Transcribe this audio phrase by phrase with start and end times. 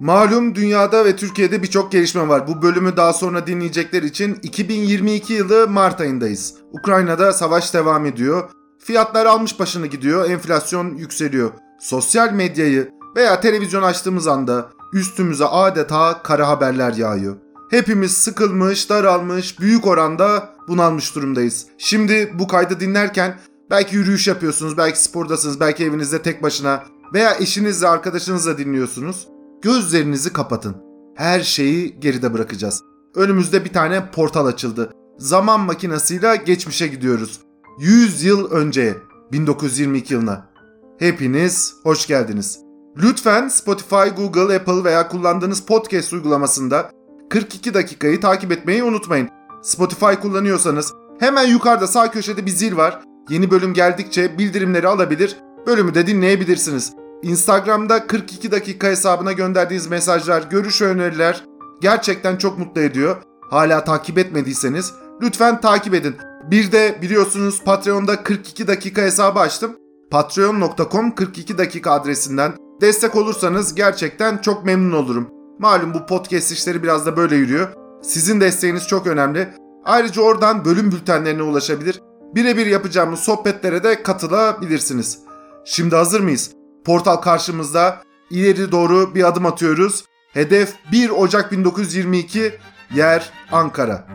[0.00, 2.48] Malum dünyada ve Türkiye'de birçok gelişme var.
[2.48, 6.54] Bu bölümü daha sonra dinleyecekler için 2022 yılı Mart ayındayız.
[6.72, 8.50] Ukrayna'da savaş devam ediyor.
[8.78, 11.50] Fiyatlar almış başını gidiyor, enflasyon yükseliyor.
[11.80, 17.36] Sosyal medyayı veya televizyon açtığımız anda üstümüze adeta kara haberler yağıyor.
[17.70, 21.66] Hepimiz sıkılmış, daralmış, büyük oranda bunalmış durumdayız.
[21.78, 23.38] Şimdi bu kaydı dinlerken
[23.70, 29.26] belki yürüyüş yapıyorsunuz, belki spordasınız, belki evinizde tek başına veya eşinizle, arkadaşınızla dinliyorsunuz.
[29.62, 30.76] Gözlerinizi kapatın.
[31.14, 32.82] Her şeyi geride bırakacağız.
[33.14, 34.92] Önümüzde bir tane portal açıldı.
[35.18, 37.40] Zaman makinesiyle geçmişe gidiyoruz.
[37.80, 38.96] 100 yıl önce
[39.32, 40.50] 1922 yılına.
[40.98, 42.58] Hepiniz hoş geldiniz.
[42.96, 46.90] Lütfen Spotify, Google, Apple veya kullandığınız podcast uygulamasında
[47.30, 49.28] 42 dakikayı takip etmeyi unutmayın.
[49.62, 53.00] Spotify kullanıyorsanız hemen yukarıda sağ köşede bir zil var.
[53.28, 55.36] Yeni bölüm geldikçe bildirimleri alabilir,
[55.66, 56.92] bölümü de dinleyebilirsiniz.
[57.22, 61.44] Instagram'da 42 dakika hesabına gönderdiğiniz mesajlar, görüş öneriler
[61.80, 63.16] gerçekten çok mutlu ediyor.
[63.50, 66.16] Hala takip etmediyseniz lütfen takip edin.
[66.50, 69.76] Bir de biliyorsunuz Patreon'da 42 dakika hesabı açtım.
[70.10, 75.28] Patreon.com 42 dakika adresinden destek olursanız gerçekten çok memnun olurum.
[75.58, 77.68] Malum bu podcast işleri biraz da böyle yürüyor.
[78.02, 79.48] Sizin desteğiniz çok önemli.
[79.84, 82.00] Ayrıca oradan bölüm bültenlerine ulaşabilir.
[82.34, 85.18] Birebir yapacağımız sohbetlere de katılabilirsiniz.
[85.64, 86.59] Şimdi hazır mıyız?
[86.84, 88.02] Portal karşımızda.
[88.30, 90.04] İleri doğru bir adım atıyoruz.
[90.32, 92.52] Hedef 1 Ocak 1922.
[92.94, 94.06] Yer Ankara.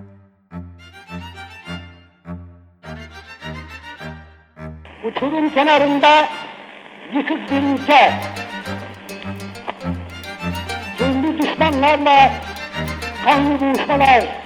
[5.06, 6.30] Uçurum kenarında
[7.14, 8.14] yıkık bir ülke.
[10.98, 12.34] Zulmü düşmanlarla
[13.26, 14.44] kanlı buluşmalar.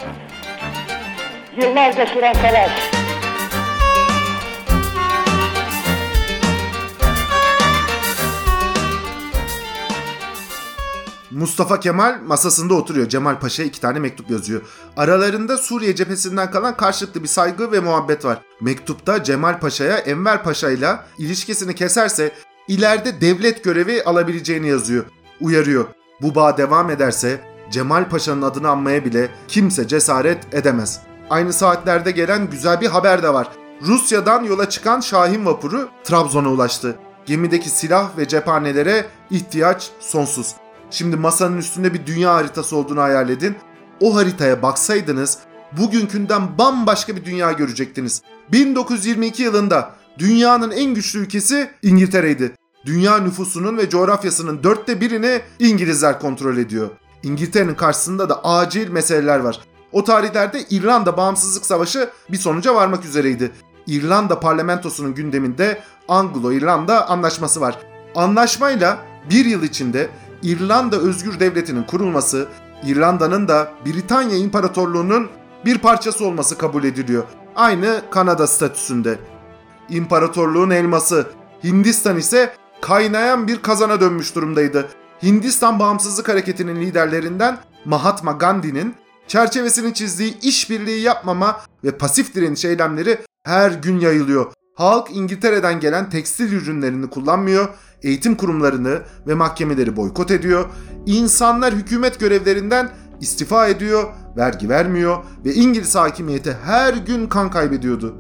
[1.58, 2.99] Yıllarca süren savaş.
[11.32, 13.10] Mustafa Kemal masasında oturuyor.
[13.10, 14.62] Cemal Paşa'ya iki tane mektup yazıyor.
[14.98, 18.42] Aralarında Suriye cephesinden kalan karşılıklı bir saygı ve muhabbet var.
[18.62, 22.32] Mektupta Cemal Paşa'ya Enver Paşa ile ilişkisini keserse
[22.68, 25.06] ileride devlet görevi alabileceğini yazıyor.
[25.42, 25.86] Uyarıyor.
[26.22, 31.02] Bu bağ devam ederse Cemal Paşa'nın adını anmaya bile kimse cesaret edemez.
[31.30, 33.48] Aynı saatlerde gelen güzel bir haber de var.
[33.82, 36.96] Rusya'dan yola çıkan Şahin vapuru Trabzon'a ulaştı.
[37.26, 40.56] Gemideki silah ve cephanelere ihtiyaç sonsuz.
[40.92, 43.56] Şimdi masanın üstünde bir dünya haritası olduğunu hayal edin.
[44.02, 45.38] O haritaya baksaydınız
[45.78, 48.22] bugünkünden bambaşka bir dünya görecektiniz.
[48.52, 52.52] 1922 yılında dünyanın en güçlü ülkesi İngiltere'ydi.
[52.86, 56.90] Dünya nüfusunun ve coğrafyasının dörtte birini İngilizler kontrol ediyor.
[57.24, 59.60] İngiltere'nin karşısında da acil meseleler var.
[59.92, 63.52] O tarihlerde İrlanda Bağımsızlık Savaşı bir sonuca varmak üzereydi.
[63.88, 67.78] İrlanda parlamentosunun gündeminde Anglo-İrlanda anlaşması var.
[68.16, 68.98] Anlaşmayla
[69.30, 70.10] bir yıl içinde
[70.44, 72.48] İrlanda Özgür Devleti'nin kurulması,
[72.86, 75.30] İrlanda'nın da Britanya İmparatorluğu'nun
[75.66, 77.24] bir parçası olması kabul ediliyor.
[77.56, 79.20] Aynı Kanada statüsünde.
[79.90, 81.28] İmparatorluğun elması,
[81.64, 84.88] Hindistan ise kaynayan bir kazana dönmüş durumdaydı.
[85.24, 88.96] Hindistan Bağımsızlık Hareketi'nin liderlerinden Mahatma Gandhi'nin
[89.28, 94.54] çerçevesini çizdiği işbirliği yapmama ve pasif direniş eylemleri her gün yayılıyor.
[94.76, 97.70] Halk İngiltere'den gelen tekstil ürünlerini kullanmıyor,
[98.04, 100.66] eğitim kurumlarını ve mahkemeleri boykot ediyor.
[101.06, 102.90] İnsanlar hükümet görevlerinden
[103.22, 104.04] istifa ediyor,
[104.38, 108.16] vergi vermiyor ve İngiliz hakimiyeti her gün kan kaybediyordu.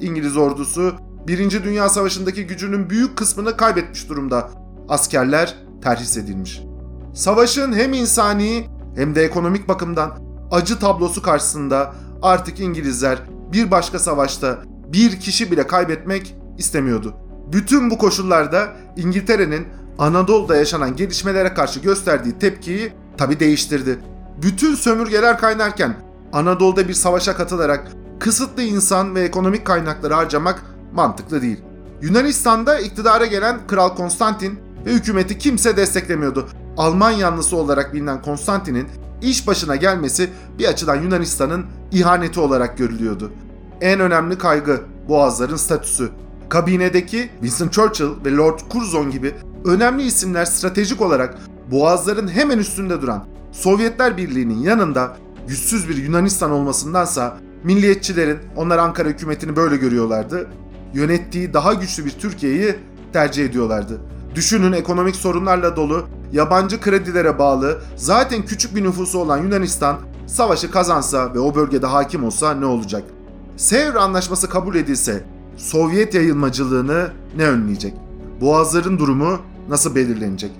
[0.00, 0.94] İngiliz ordusu
[1.26, 1.64] 1.
[1.64, 4.50] Dünya Savaşı'ndaki gücünün büyük kısmını kaybetmiş durumda.
[4.88, 6.62] Askerler terhis edilmiş.
[7.14, 8.66] Savaşın hem insani
[8.96, 10.18] hem de ekonomik bakımdan
[10.50, 13.18] acı tablosu karşısında artık İngilizler
[13.52, 14.58] bir başka savaşta
[14.92, 17.14] bir kişi bile kaybetmek istemiyordu.
[17.52, 19.66] Bütün bu koşullarda İngiltere'nin
[19.98, 23.98] Anadolu'da yaşanan gelişmelere karşı gösterdiği tepkiyi tabi değiştirdi.
[24.42, 25.96] Bütün sömürgeler kaynarken
[26.32, 27.88] Anadolu'da bir savaşa katılarak
[28.20, 30.62] kısıtlı insan ve ekonomik kaynakları harcamak
[30.94, 31.60] mantıklı değil.
[32.02, 36.48] Yunanistan'da iktidara gelen Kral Konstantin ve hükümeti kimse desteklemiyordu.
[36.76, 38.88] Alman yanlısı olarak bilinen Konstantin'in
[39.22, 43.32] iş başına gelmesi bir açıdan Yunanistan'ın ihaneti olarak görülüyordu.
[43.80, 46.10] En önemli kaygı Boğazların statüsü.
[46.48, 51.38] Kabinedeki Winston Churchill ve Lord Curzon gibi önemli isimler stratejik olarak
[51.70, 55.16] Boğazların hemen üstünde duran Sovyetler Birliği'nin yanında
[55.48, 60.46] güçsüz bir Yunanistan olmasındansa milliyetçilerin onlar Ankara hükümetini böyle görüyorlardı.
[60.94, 62.74] Yönettiği daha güçlü bir Türkiye'yi
[63.12, 64.00] tercih ediyorlardı.
[64.34, 69.96] Düşünün ekonomik sorunlarla dolu, yabancı kredilere bağlı, zaten küçük bir nüfusu olan Yunanistan
[70.26, 73.02] savaşı kazansa ve o bölgede hakim olsa ne olacak?
[73.56, 75.24] Sevr Anlaşması kabul edilse
[75.56, 77.94] Sovyet yayılmacılığını ne önleyecek?
[78.40, 80.50] Boğazların durumu nasıl belirlenecek?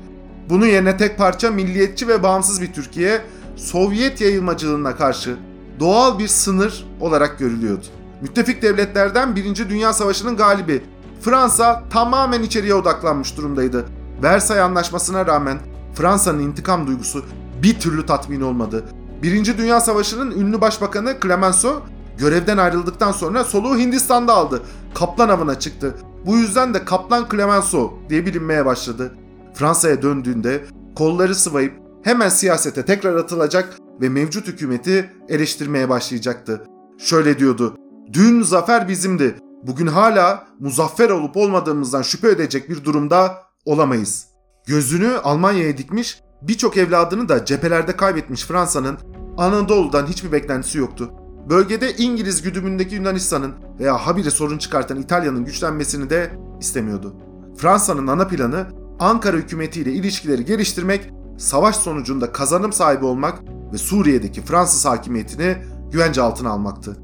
[0.49, 3.20] Bunun yerine tek parça milliyetçi ve bağımsız bir Türkiye,
[3.56, 5.37] Sovyet yayılmacılığına karşı
[5.81, 7.87] doğal bir sınır olarak görülüyordu.
[8.23, 9.69] Müttefik devletlerden 1.
[9.69, 10.82] Dünya Savaşı'nın galibi
[11.20, 13.85] Fransa tamamen içeriye odaklanmış durumdaydı.
[14.23, 15.58] Versay Anlaşması'na rağmen
[15.94, 17.25] Fransa'nın intikam duygusu
[17.62, 18.85] bir türlü tatmin olmadı.
[19.23, 21.82] Birinci Dünya Savaşı'nın ünlü başbakanı Clemenceau
[22.19, 24.62] görevden ayrıldıktan sonra soluğu Hindistan'da aldı.
[24.94, 25.94] Kaplan avına çıktı.
[26.26, 29.14] Bu yüzden de Kaplan Clemenceau diye bilinmeye başladı.
[29.55, 30.64] Fransa'ya döndüğünde
[30.96, 31.72] kolları sıvayıp
[32.05, 36.66] hemen siyasete tekrar atılacak ve mevcut hükümeti eleştirmeye başlayacaktı.
[36.99, 37.76] Şöyle diyordu.
[38.12, 39.34] Dün zafer bizimdi.
[39.62, 44.26] Bugün hala muzaffer olup olmadığımızdan şüphe edecek bir durumda olamayız.
[44.66, 48.99] Gözünü Almanya'ya dikmiş, birçok evladını da cephelerde kaybetmiş Fransa'nın
[49.37, 51.11] Anadolu'dan hiçbir beklentisi yoktu.
[51.49, 56.31] Bölgede İngiliz güdümündeki Yunanistan'ın veya habire sorun çıkartan İtalya'nın güçlenmesini de
[56.61, 57.17] istemiyordu.
[57.56, 58.67] Fransa'nın ana planı
[59.00, 63.38] Ankara hükümetiyle ilişkileri geliştirmek, savaş sonucunda kazanım sahibi olmak
[63.73, 65.56] ve Suriye'deki Fransız hakimiyetini
[65.93, 66.96] güvence altına almaktı.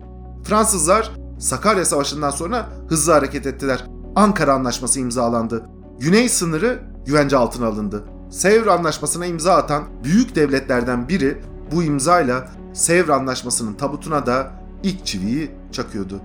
[0.45, 3.85] Fransızlar Sakarya Savaşı'ndan sonra hızlı hareket ettiler.
[4.17, 5.67] Ankara Anlaşması imzalandı.
[5.99, 8.05] Güney sınırı güvence altına alındı.
[8.31, 11.39] Sevr Anlaşması'na imza atan büyük devletlerden biri
[11.73, 12.49] bu imzayla
[12.81, 14.51] Sevr Anlaşması'nın tabutuna da
[14.83, 16.21] ilk çiviyi çakıyordu.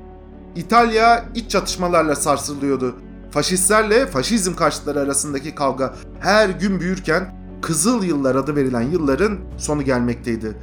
[0.55, 2.95] İtalya iç çatışmalarla sarsılıyordu.
[3.31, 10.57] Faşistlerle faşizm karşıtları arasındaki kavga her gün büyürken Kızıl Yıllar adı verilen yılların sonu gelmekteydi.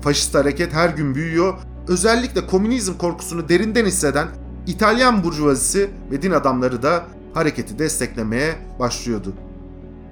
[0.00, 1.54] Faşist hareket her gün büyüyor,
[1.88, 4.28] özellikle komünizm korkusunu derinden hisseden
[4.66, 7.04] İtalyan burjuvazisi ve din adamları da
[7.34, 9.34] hareketi desteklemeye başlıyordu.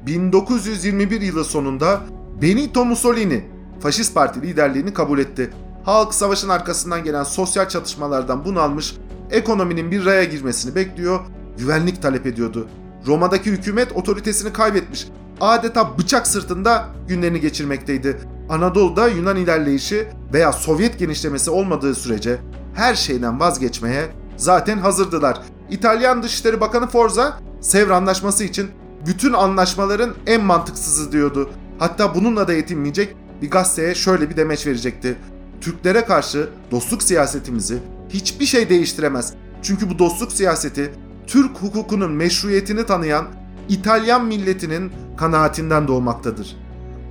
[0.07, 2.01] 1921 yılı sonunda
[2.43, 3.52] Benito Mussolini
[3.83, 5.51] Faşist Parti liderliğini kabul etti.
[5.85, 8.97] Halk savaşın arkasından gelen sosyal çatışmalardan bunalmış,
[9.31, 11.21] ekonominin bir raya girmesini bekliyor,
[11.59, 12.69] güvenlik talep ediyordu.
[13.07, 15.09] Roma'daki hükümet otoritesini kaybetmiş,
[15.41, 18.21] adeta bıçak sırtında günlerini geçirmekteydi.
[18.49, 22.39] Anadolu'da Yunan ilerleyişi veya Sovyet genişlemesi olmadığı sürece
[22.75, 25.41] her şeyden vazgeçmeye zaten hazırdılar.
[25.71, 28.71] İtalyan Dışişleri Bakanı Forza, Sevr Anlaşması için
[29.07, 31.51] bütün anlaşmaların en mantıksızı diyordu.
[31.79, 35.17] Hatta bununla da yetinmeyecek bir gazeteye şöyle bir demeç verecekti.
[35.61, 37.79] Türklere karşı dostluk siyasetimizi
[38.09, 39.35] hiçbir şey değiştiremez.
[39.63, 40.93] Çünkü bu dostluk siyaseti
[41.27, 43.27] Türk hukukunun meşruiyetini tanıyan
[43.69, 46.57] İtalyan milletinin kanaatinden doğmaktadır.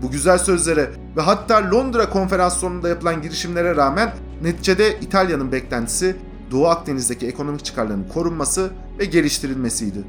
[0.02, 4.14] Bu güzel sözlere ve hatta Londra konferans yapılan girişimlere rağmen
[4.44, 6.16] neticede İtalya'nın beklentisi
[6.52, 10.04] Doğu Akdeniz'deki ekonomik çıkarlarının korunması ve geliştirilmesiydi.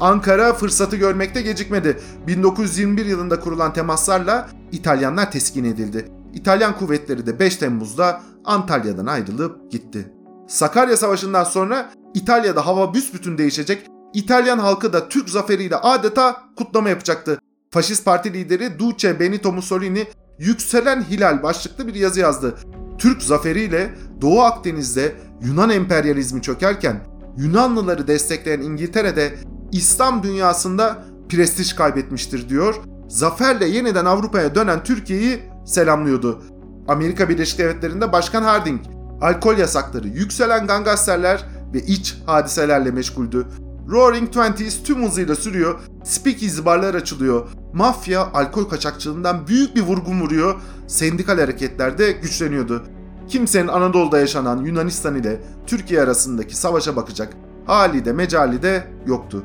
[0.00, 1.98] Ankara fırsatı görmekte gecikmedi.
[2.26, 6.08] 1921 yılında kurulan temaslarla İtalyanlar teskin edildi.
[6.34, 10.12] İtalyan kuvvetleri de 5 Temmuz'da Antalya'dan ayrılıp gitti.
[10.48, 13.86] Sakarya Savaşı'ndan sonra İtalya'da hava büsbütün değişecek.
[14.14, 17.40] İtalyan halkı da Türk zaferiyle adeta kutlama yapacaktı.
[17.70, 20.06] Faşist parti lideri Duce Benito Mussolini
[20.38, 22.54] Yükselen Hilal başlıklı bir yazı yazdı.
[22.98, 25.12] Türk zaferiyle Doğu Akdeniz'de
[25.42, 27.00] Yunan emperyalizmi çökerken
[27.36, 29.34] Yunanlıları destekleyen İngiltere'de
[29.72, 32.74] İslam dünyasında prestij kaybetmiştir diyor.
[33.08, 36.42] Zaferle yeniden Avrupa'ya dönen Türkiye'yi selamlıyordu.
[36.88, 38.80] Amerika Birleşik Devletleri'nde Başkan Harding,
[39.20, 41.44] alkol yasakları, yükselen gangsterler
[41.74, 43.46] ve iç hadiselerle meşguldü.
[43.90, 50.54] Roaring Twenties tüm hızıyla sürüyor, speakeasy barlar açılıyor, mafya alkol kaçakçılığından büyük bir vurgun vuruyor,
[50.86, 52.82] sendikal hareketler de güçleniyordu.
[53.28, 57.32] Kimsenin Anadolu'da yaşanan Yunanistan ile Türkiye arasındaki savaşa bakacak
[57.66, 59.44] hali de mecali de yoktu.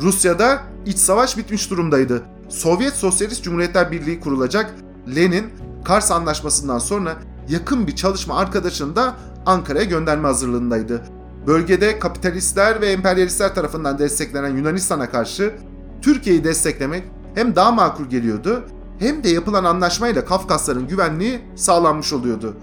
[0.00, 2.22] Rusya'da iç savaş bitmiş durumdaydı.
[2.48, 4.74] Sovyet Sosyalist Cumhuriyetler Birliği kurulacak.
[5.16, 5.46] Lenin,
[5.84, 7.16] Kars Anlaşması'ndan sonra
[7.48, 11.02] yakın bir çalışma arkadaşını da Ankara'ya gönderme hazırlığındaydı.
[11.46, 15.54] Bölgede kapitalistler ve emperyalistler tarafından desteklenen Yunanistan'a karşı
[16.02, 17.02] Türkiye'yi desteklemek
[17.34, 18.64] hem daha makul geliyordu
[18.98, 22.56] hem de yapılan anlaşmayla Kafkasların güvenliği sağlanmış oluyordu.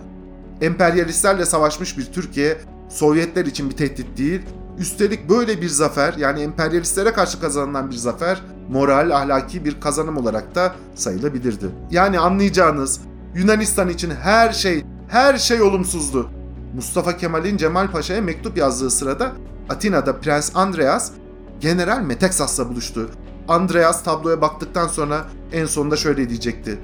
[0.62, 2.58] Emperyalistlerle savaşmış bir Türkiye
[2.90, 4.42] Sovyetler için bir tehdit değil,
[4.78, 10.56] Üstelik böyle bir zafer yani emperyalistlere karşı kazanılan bir zafer moral, ahlaki bir kazanım olarak
[10.56, 11.66] da sayılabilirdi.
[11.92, 13.02] Yani anlayacağınız
[13.36, 16.30] Yunanistan için her şey, her şey olumsuzdu.
[16.76, 19.32] Mustafa Kemal'in Cemal Paşa'ya mektup yazdığı sırada
[19.70, 21.12] Atina'da Prens Andreas
[21.60, 23.10] General Metaxas'la buluştu.
[23.48, 26.80] Andreas tabloya baktıktan sonra en sonunda şöyle diyecekti.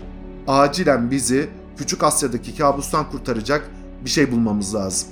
[0.48, 3.70] Acilen bizi Küçük Asya'daki kabustan kurtaracak
[4.06, 5.08] bir şey bulmamız lazım.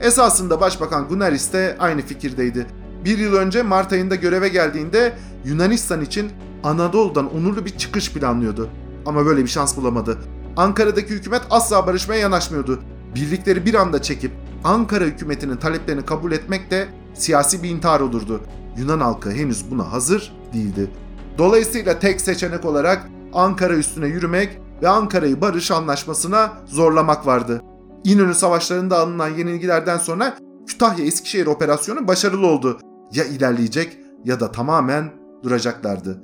[0.00, 2.66] Esasında Başbakan Gunaris de aynı fikirdeydi.
[3.04, 5.12] Bir yıl önce Mart ayında göreve geldiğinde
[5.44, 6.30] Yunanistan için
[6.64, 8.70] Anadolu'dan onurlu bir çıkış planlıyordu.
[9.06, 10.18] Ama böyle bir şans bulamadı.
[10.56, 12.80] Ankara'daki hükümet asla barışmaya yanaşmıyordu.
[13.14, 14.32] Birlikleri bir anda çekip
[14.64, 18.40] Ankara hükümetinin taleplerini kabul etmek de siyasi bir intihar olurdu.
[18.78, 20.90] Yunan halkı henüz buna hazır değildi.
[21.38, 27.62] Dolayısıyla tek seçenek olarak Ankara üstüne yürümek ve Ankara'yı barış anlaşmasına zorlamak vardı.
[28.04, 32.80] İnönü savaşlarında alınan yenilgilerden sonra Kütahya-Eskişehir operasyonu başarılı oldu.
[33.12, 35.10] Ya ilerleyecek ya da tamamen
[35.42, 36.22] duracaklardı.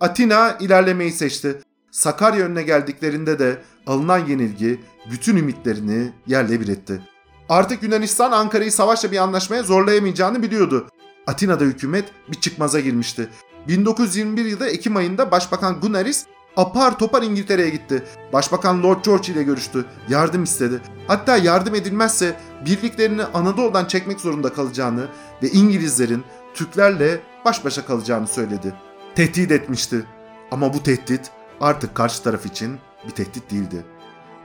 [0.00, 1.62] Atina ilerlemeyi seçti.
[1.90, 4.80] Sakarya önüne geldiklerinde de alınan yenilgi
[5.10, 7.02] bütün ümitlerini yerle bir etti.
[7.48, 10.88] Artık Yunanistan Ankara'yı savaşla bir anlaşmaya zorlayamayacağını biliyordu.
[11.26, 13.28] Atina'da hükümet bir çıkmaza girmişti.
[13.68, 16.26] 1921 yılı Ekim ayında Başbakan Gunaris
[16.56, 18.02] apar topar İngiltere'ye gitti.
[18.32, 19.84] Başbakan Lord George ile görüştü.
[20.08, 20.80] Yardım istedi.
[21.06, 22.36] Hatta yardım edilmezse
[22.66, 25.06] birliklerini Anadolu'dan çekmek zorunda kalacağını
[25.42, 26.24] ve İngilizlerin
[26.54, 28.74] Türklerle baş başa kalacağını söyledi.
[29.14, 30.04] Tehdit etmişti.
[30.50, 33.84] Ama bu tehdit artık karşı taraf için bir tehdit değildi.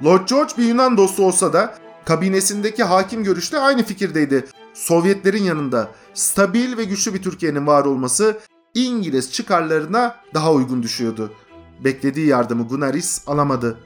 [0.03, 4.45] Lord George bir Yunan dostu olsa da kabinesindeki hakim görüşte aynı fikirdeydi.
[4.73, 8.39] Sovyetlerin yanında stabil ve güçlü bir Türkiye'nin var olması
[8.73, 11.31] İngiliz çıkarlarına daha uygun düşüyordu.
[11.79, 13.77] Beklediği yardımı Gunaris alamadı.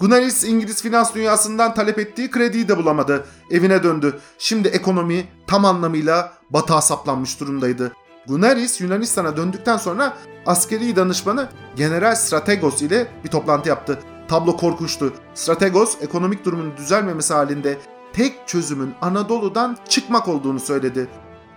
[0.00, 3.26] Gunaris İngiliz finans dünyasından talep ettiği krediyi de bulamadı.
[3.50, 4.20] Evine döndü.
[4.38, 7.92] Şimdi ekonomi tam anlamıyla batağa saplanmış durumdaydı.
[8.28, 13.98] Gunaris Yunanistan'a döndükten sonra askeri danışmanı General Strategos ile bir toplantı yaptı.
[14.28, 15.12] Tablo korkunçtu.
[15.34, 17.78] Strategos ekonomik durumun düzelmemesi halinde
[18.12, 21.08] tek çözümün Anadolu'dan çıkmak olduğunu söyledi.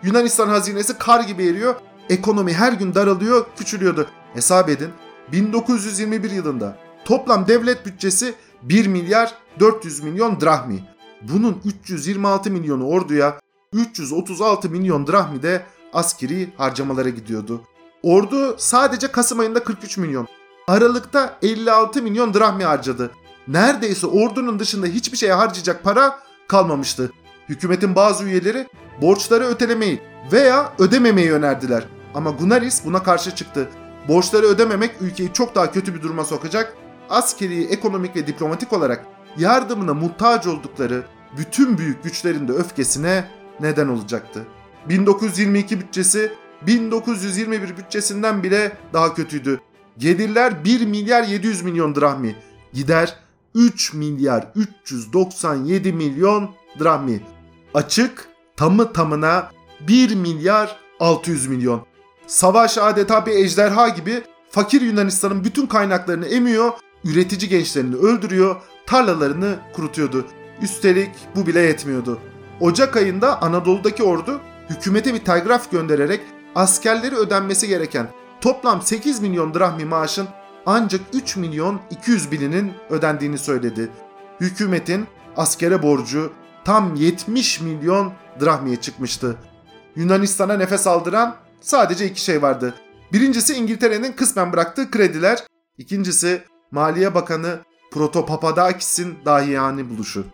[0.04, 1.76] Yunanistan hazinesi kar gibi eriyor,
[2.10, 4.08] ekonomi her gün daralıyor, küçülüyordu.
[4.34, 4.90] Hesap edin
[5.32, 10.84] 1921 yılında toplam devlet bütçesi 1 milyar 400 milyon drahmi.
[11.22, 13.40] Bunun 326 milyonu orduya,
[13.74, 15.62] 336 milyon drahmi de
[15.94, 17.62] askeri harcamalara gidiyordu.
[18.04, 20.28] Ordu sadece Kasım ayında 43 milyon,
[20.68, 23.12] Aralık'ta 56 milyon drahmi harcadı.
[23.48, 27.12] Neredeyse ordunun dışında hiçbir şeye harcayacak para kalmamıştı.
[27.50, 28.68] Hükümetin bazı üyeleri
[29.02, 30.02] borçları ötelemeyi
[30.32, 31.84] veya ödememeyi önerdiler.
[32.14, 33.70] Ama Gunaris buna karşı çıktı.
[34.08, 36.78] Borçları ödememek ülkeyi çok daha kötü bir duruma sokacak.
[37.10, 39.06] Askeri, ekonomik ve diplomatik olarak
[39.38, 41.04] yardımına muhtaç oldukları
[41.38, 43.28] bütün büyük güçlerin de öfkesine
[43.60, 44.48] neden olacaktı.
[44.90, 46.32] 1922 bütçesi
[46.68, 49.60] 1921 bütçesinden bile daha kötüydü.
[49.98, 52.36] Gelirler 1 milyar 700 milyon drahmi.
[52.74, 53.20] Gider
[53.56, 57.22] 3 milyar 397 milyon drahmi.
[57.74, 59.52] Açık tamı tamına
[59.88, 61.86] 1 milyar 600 milyon.
[62.28, 66.72] Savaş adeta bir ejderha gibi fakir Yunanistan'ın bütün kaynaklarını emiyor,
[67.04, 68.56] üretici gençlerini öldürüyor,
[68.86, 70.26] tarlalarını kurutuyordu.
[70.62, 72.20] Üstelik bu bile yetmiyordu.
[72.60, 76.22] Ocak ayında Anadolu'daki ordu hükümete bir telgraf göndererek
[76.56, 78.08] askerleri ödenmesi gereken
[78.42, 80.28] toplam 8 milyon drahmi maaşın
[80.66, 83.90] ancak 3 milyon 200 bininin ödendiğini söyledi.
[84.42, 86.32] Hükümetin askere borcu
[86.64, 89.36] tam 70 milyon drahmiye çıkmıştı.
[89.96, 92.74] Yunanistan'a nefes aldıran sadece iki şey vardı.
[93.14, 95.44] Birincisi İngiltere'nin kısmen bıraktığı krediler,
[95.78, 97.60] ikincisi Maliye Bakanı
[97.92, 100.26] Proto Papadakis'in dahiyani buluşu.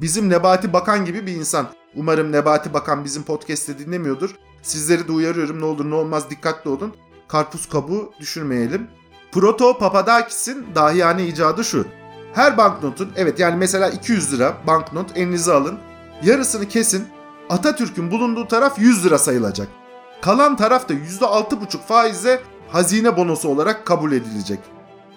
[0.00, 1.66] Bizim Nebati Bakan gibi bir insan.
[1.96, 4.34] Umarım Nebati Bakan bizim podcast'te dinlemiyordur.
[4.62, 6.94] Sizleri de uyarıyorum ne olur ne olmaz dikkatli olun.
[7.28, 8.86] Karpuz kabuğu düşürmeyelim.
[9.32, 11.86] Proto Papadakis'in dahiyane icadı şu.
[12.34, 15.78] Her banknotun evet yani mesela 200 lira banknot elinize alın.
[16.22, 17.08] Yarısını kesin.
[17.50, 19.68] Atatürk'ün bulunduğu taraf 100 lira sayılacak.
[20.22, 24.58] Kalan taraf da %6,5 faizle hazine bonosu olarak kabul edilecek.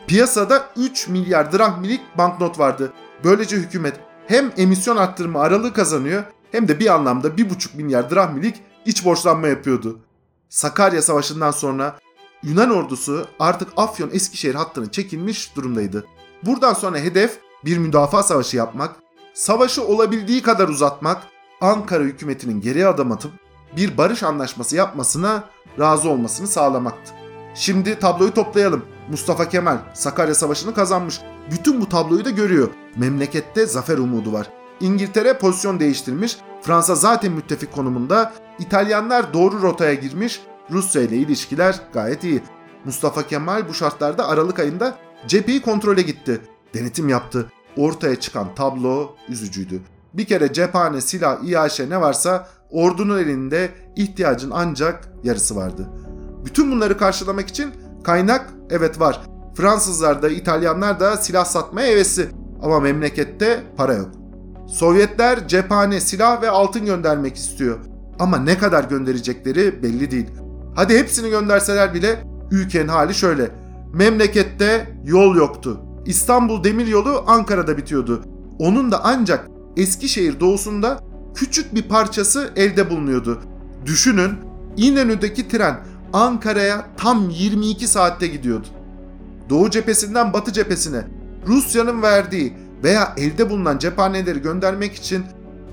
[0.08, 2.94] Piyasada 3 milyar drahmilik banknot vardı.
[3.24, 9.06] Böylece hükümet hem emisyon arttırma aralığı kazanıyor hem de bir anlamda 1,5 milyar drahmilik iç
[9.06, 10.00] borçlanma yapıyordu.
[10.50, 12.00] Sakarya Savaşı'ndan sonra
[12.44, 16.06] Yunan ordusu artık Afyon Eskişehir hattını çekilmiş durumdaydı.
[16.44, 18.96] Buradan sonra hedef bir müdafaa savaşı yapmak,
[19.34, 21.24] savaşı olabildiği kadar uzatmak,
[21.62, 23.45] Ankara hükümetinin geri adım atıp
[23.78, 25.44] bir barış anlaşması yapmasına
[25.80, 27.14] razı olmasını sağlamaktı.
[27.56, 28.86] Şimdi tabloyu toplayalım.
[29.10, 31.22] Mustafa Kemal Sakarya Savaşı'nı kazanmış.
[31.52, 32.70] Bütün bu tabloyu da görüyor.
[32.96, 34.50] Memlekette zafer umudu var.
[34.80, 36.38] İngiltere pozisyon değiştirmiş.
[36.62, 38.34] Fransa zaten müttefik konumunda.
[38.60, 40.42] İtalyanlar doğru rotaya girmiş.
[40.72, 42.44] Rusya ile ilişkiler gayet iyi.
[42.86, 46.42] Mustafa Kemal bu şartlarda Aralık ayında cepheyi kontrole gitti.
[46.74, 47.52] Denetim yaptı.
[47.78, 49.82] Ortaya çıkan tablo üzücüydü.
[50.14, 55.90] Bir kere cephane, silah, İHŞ ne varsa ordunun elinde ihtiyacın ancak yarısı vardı.
[56.46, 57.72] Bütün bunları karşılamak için
[58.04, 59.22] kaynak evet var.
[59.56, 62.30] Fransızlar da İtalyanlar da silah satmaya hevesli
[62.62, 64.10] ama memlekette para yok.
[64.68, 67.80] Sovyetler cephane, silah ve altın göndermek istiyor.
[68.20, 70.28] Ama ne kadar gönderecekleri belli değil.
[70.76, 73.52] Hadi hepsini gönderseler bile ülkenin hali şöyle.
[73.94, 75.82] Memlekette yol yoktu.
[76.06, 78.24] İstanbul Demiryolu Ankara'da bitiyordu.
[78.60, 81.00] Onun da ancak Eskişehir doğusunda
[81.36, 83.42] küçük bir parçası elde bulunuyordu.
[83.86, 84.32] Düşünün
[84.78, 85.80] İnönü'deki tren
[86.14, 88.68] Ankara'ya tam 22 saatte gidiyordu.
[89.50, 91.08] Doğu cephesinden Batı cephesine
[91.48, 95.24] Rusya'nın verdiği veya elde bulunan cephaneleri göndermek için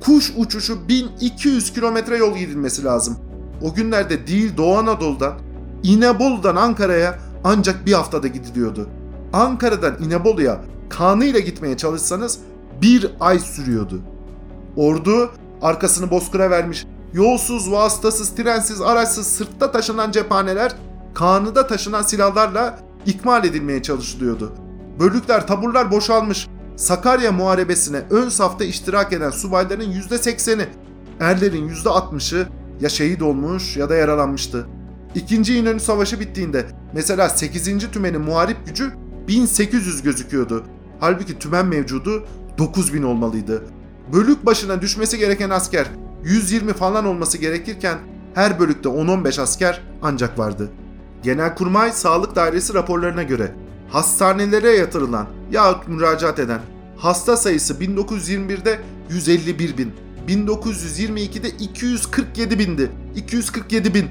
[0.01, 3.19] kuş uçuşu 1200 kilometre yol gidilmesi lazım.
[3.63, 5.39] O günlerde değil Doğu Anadolu'dan,
[5.83, 8.89] İnebolu'dan Ankara'ya ancak bir haftada gidiliyordu.
[9.33, 12.39] Ankara'dan İnebolu'ya kanıyla gitmeye çalışsanız
[12.83, 14.01] bir ay sürüyordu.
[14.77, 15.31] Ordu
[15.63, 20.73] arkasını bozkıra vermiş, yolsuz, vasıtasız, trensiz, araçsız, sırtta taşınan cephaneler,
[21.15, 24.53] kanıda taşınan silahlarla ikmal edilmeye çalışılıyordu.
[25.01, 26.49] Bölükler, taburlar boşalmış.
[26.77, 30.69] Sakarya Muharebesi'ne ön safta iştirak eden subayların %80'i,
[31.21, 32.47] erlerin %60'ı
[32.81, 34.67] ya şehit olmuş ya da yaralanmıştı.
[35.15, 37.91] İkinci İnönü Savaşı bittiğinde mesela 8.
[37.91, 38.93] tümenin muharip gücü
[39.29, 40.65] 1800 gözüküyordu.
[41.01, 42.25] Halbuki tümen mevcudu
[42.59, 43.63] 9000 olmalıydı.
[44.13, 45.87] Bölük başına düşmesi gereken asker
[46.25, 47.99] 120 falan olması gerekirken
[48.35, 50.71] her bölükte 10-15 asker ancak vardı.
[51.23, 53.53] Genelkurmay Sağlık Dairesi raporlarına göre
[53.89, 56.61] hastanelere yatırılan yahut müracaat eden
[56.97, 59.93] hasta sayısı 1921'de 151 bin,
[60.29, 62.91] 1922'de 247 bindi.
[63.17, 64.09] 247 bin.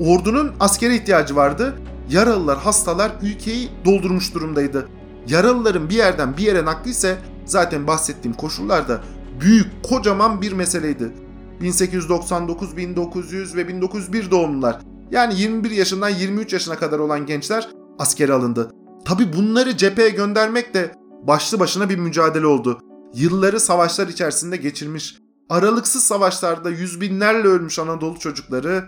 [0.00, 1.74] Ordunun askere ihtiyacı vardı.
[2.10, 4.88] Yaralılar, hastalar ülkeyi doldurmuş durumdaydı.
[5.28, 9.00] Yaralıların bir yerden bir yere nakli ise zaten bahsettiğim koşullarda
[9.40, 11.12] büyük, kocaman bir meseleydi.
[11.60, 18.70] 1899, 1900 ve 1901 doğumlular yani 21 yaşından 23 yaşına kadar olan gençler askere alındı.
[19.04, 22.80] Tabi bunları cepheye göndermek de başlı başına bir mücadele oldu.
[23.14, 25.18] Yılları savaşlar içerisinde geçirmiş,
[25.50, 28.84] aralıksız savaşlarda yüz binlerle ölmüş Anadolu çocukları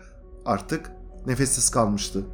[0.46, 0.92] artık
[1.26, 2.24] nefessiz kalmıştı.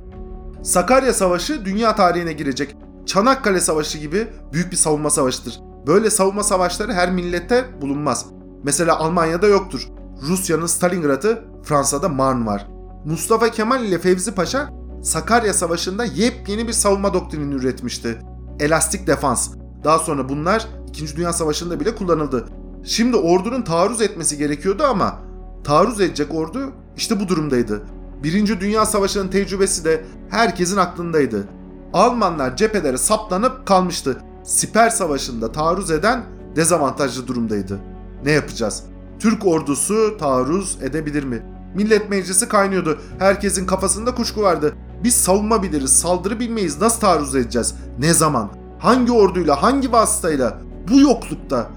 [0.63, 2.77] Sakarya Savaşı dünya tarihine girecek.
[3.07, 5.61] Çanakkale Savaşı gibi büyük bir savunma savaşıdır.
[5.87, 8.27] Böyle savunma savaşları her millete bulunmaz.
[8.63, 9.89] Mesela Almanya'da yoktur.
[10.29, 12.69] Rusya'nın Stalingrad'ı, Fransa'da Marne var.
[13.05, 14.71] Mustafa Kemal ile Fevzi Paşa
[15.03, 18.19] Sakarya Savaşı'nda yepyeni bir savunma doktrinini üretmişti.
[18.61, 19.51] Elastik defans.
[19.85, 21.17] Daha sonra bunlar 2.
[21.17, 22.49] Dünya Savaşı'nda bile kullanıldı.
[22.85, 25.19] Şimdi ordunun taarruz etmesi gerekiyordu ama
[25.65, 27.83] taarruz edecek ordu işte bu durumdaydı.
[28.23, 31.49] Birinci Dünya Savaşı'nın tecrübesi de herkesin aklındaydı.
[31.93, 34.17] Almanlar cephelere saplanıp kalmıştı.
[34.45, 36.25] Siper Savaşı'nda taarruz eden
[36.57, 37.81] dezavantajlı durumdaydı.
[38.25, 38.83] Ne yapacağız?
[39.19, 41.43] Türk ordusu taarruz edebilir mi?
[41.75, 42.99] Millet Meclisi kaynıyordu.
[43.19, 44.75] Herkesin kafasında kuşku vardı.
[45.05, 46.81] Biz savunma biliriz, saldırı bilmeyiz.
[46.81, 47.75] Nasıl taarruz edeceğiz?
[47.99, 48.51] Ne zaman?
[48.79, 50.59] Hangi orduyla, hangi vasıtayla?
[50.91, 51.71] Bu yoklukta.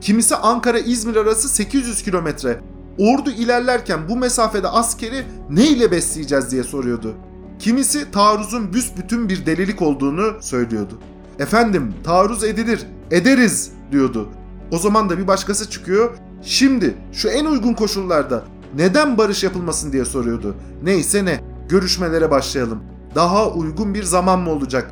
[0.00, 2.60] Kimisi Ankara-İzmir arası 800 kilometre.
[2.98, 7.14] Ordu ilerlerken bu mesafede askeri ne ile besleyeceğiz diye soruyordu.
[7.58, 10.98] Kimisi taarruzun büsbütün bir delilik olduğunu söylüyordu.
[11.38, 14.28] Efendim taarruz edilir, ederiz diyordu.
[14.72, 16.10] O zaman da bir başkası çıkıyor.
[16.42, 18.44] Şimdi şu en uygun koşullarda
[18.76, 20.56] neden barış yapılmasın diye soruyordu.
[20.82, 22.82] Neyse ne, görüşmelere başlayalım.
[23.14, 24.90] Daha uygun bir zaman mı olacak?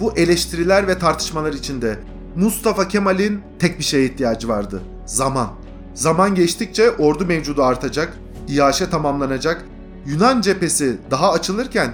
[0.00, 1.98] Bu eleştiriler ve tartışmalar içinde
[2.36, 4.82] Mustafa Kemal'in tek bir şeye ihtiyacı vardı.
[5.06, 5.48] Zaman.
[5.94, 9.64] Zaman geçtikçe ordu mevcudu artacak, iaşe tamamlanacak,
[10.06, 11.92] Yunan cephesi daha açılırken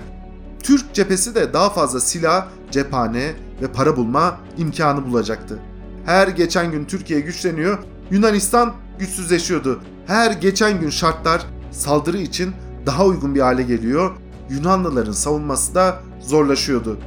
[0.62, 3.32] Türk cephesi de daha fazla silah, cephane
[3.64, 5.58] ve para bulma imkanı bulacaktı.
[6.06, 7.78] Her geçen gün Türkiye güçleniyor,
[8.10, 9.80] Yunanistan güçsüzleşiyordu.
[10.06, 12.52] Her geçen gün şartlar saldırı için
[12.86, 14.10] daha uygun bir hale geliyor.
[14.50, 16.98] Yunanlıların savunması da zorlaşıyordu.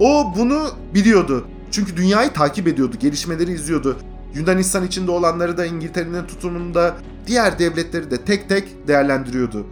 [0.00, 1.46] O bunu biliyordu.
[1.70, 3.96] Çünkü dünyayı takip ediyordu, gelişmeleri izliyordu.
[4.34, 9.66] Yunanistan içinde olanları da İngiltere'nin tutumunda diğer devletleri de tek tek değerlendiriyordu.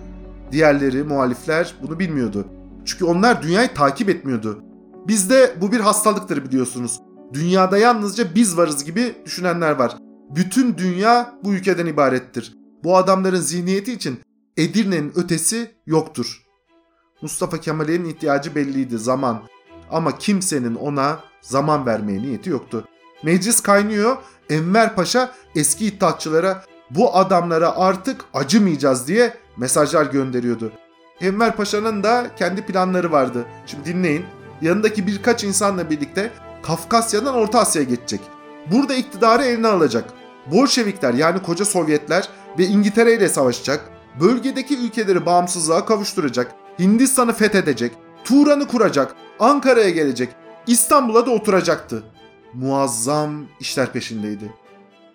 [0.53, 2.47] Diğerleri, muhalifler bunu bilmiyordu.
[2.85, 4.63] Çünkü onlar dünyayı takip etmiyordu.
[5.09, 7.01] Bizde bu bir hastalıktır biliyorsunuz.
[7.33, 9.97] Dünyada yalnızca biz varız gibi düşünenler var.
[10.31, 12.55] Bütün dünya bu ülkeden ibarettir.
[12.85, 14.21] Bu adamların zihniyeti için
[14.57, 16.43] Edirne'nin ötesi yoktur.
[17.23, 19.43] Mustafa Kemal'in ihtiyacı belliydi zaman.
[19.91, 22.85] Ama kimsenin ona zaman vermeye niyeti yoktu.
[23.23, 24.17] Meclis kaynıyor.
[24.51, 30.73] Enver Paşa eski iddiatçılara bu adamlara artık acımayacağız diye mesajlar gönderiyordu.
[31.21, 33.45] Enver Paşa'nın da kendi planları vardı.
[33.67, 34.25] Şimdi dinleyin.
[34.65, 38.21] Yanındaki birkaç insanla birlikte Kafkasya'dan Orta Asya'ya geçecek.
[38.73, 40.05] Burada iktidarı eline alacak.
[40.53, 43.91] Bolşevikler yani koca Sovyetler ve İngiltere ile savaşacak.
[44.21, 46.53] Bölgedeki ülkeleri bağımsızlığa kavuşturacak.
[46.79, 47.93] Hindistan'ı fethedecek.
[48.25, 49.15] Turan'ı kuracak.
[49.41, 50.29] Ankara'ya gelecek.
[50.67, 52.03] İstanbul'a da oturacaktı.
[52.55, 54.53] Muazzam işler peşindeydi.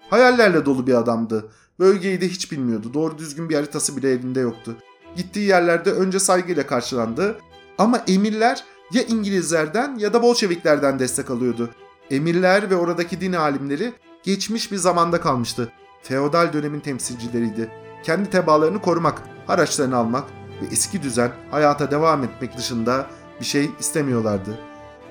[0.10, 1.52] Hayallerle dolu bir adamdı.
[1.80, 2.94] Bölgeyi de hiç bilmiyordu.
[2.94, 4.76] Doğru düzgün bir haritası bile elinde yoktu.
[5.16, 7.38] Gittiği yerlerde önce saygıyla karşılandı.
[7.78, 11.70] Ama emirler ya İngilizlerden ya da Bolşeviklerden destek alıyordu.
[12.12, 15.72] Emirler ve oradaki din alimleri geçmiş bir zamanda kalmıştı.
[16.04, 17.72] Feodal dönemin temsilcileriydi.
[18.04, 20.24] Kendi tebaalarını korumak, haraçlarını almak,
[20.62, 23.08] ve eski düzen hayata devam etmek dışında
[23.40, 24.60] bir şey istemiyorlardı.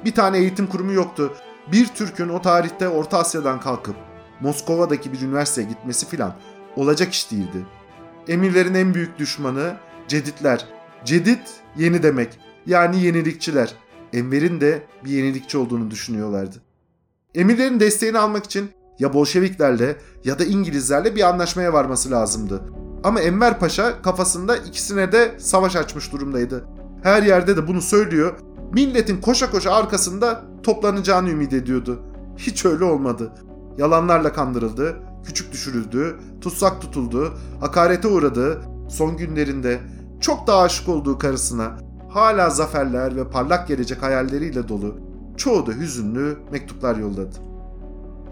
[0.05, 1.33] Bir tane eğitim kurumu yoktu.
[1.73, 3.97] Bir Türk'ün o tarihte Orta Asya'dan kalkıp
[4.41, 6.35] Moskova'daki bir üniversiteye gitmesi filan
[6.77, 7.67] olacak iş değildi.
[8.29, 9.77] Emirlerin en büyük düşmanı
[10.09, 10.67] Ceditler.
[11.05, 11.41] Cedit
[11.77, 12.39] yeni demek.
[12.69, 13.75] Yani yenilikçiler.
[14.13, 16.57] Enver'in de bir yenilikçi olduğunu düşünüyorlardı.
[17.35, 22.63] Emirlerin desteğini almak için ya Bolşeviklerle ya da İngilizlerle bir anlaşmaya varması lazımdı.
[23.05, 26.65] Ama Enver Paşa kafasında ikisine de savaş açmış durumdaydı.
[27.03, 28.39] Her yerde de bunu söylüyor.
[28.73, 32.03] Milletin koşa koşa arkasında toplanacağını ümit ediyordu.
[32.37, 33.33] Hiç öyle olmadı.
[33.79, 38.63] Yalanlarla kandırıldı, küçük düşürüldü, tutsak tutuldu, hakarete uğradı.
[38.89, 39.81] Son günlerinde
[40.21, 46.37] çok da aşık olduğu karısına hala zaferler ve parlak gelecek hayalleriyle dolu çoğu da hüzünlü
[46.53, 47.37] mektuplar yolladı.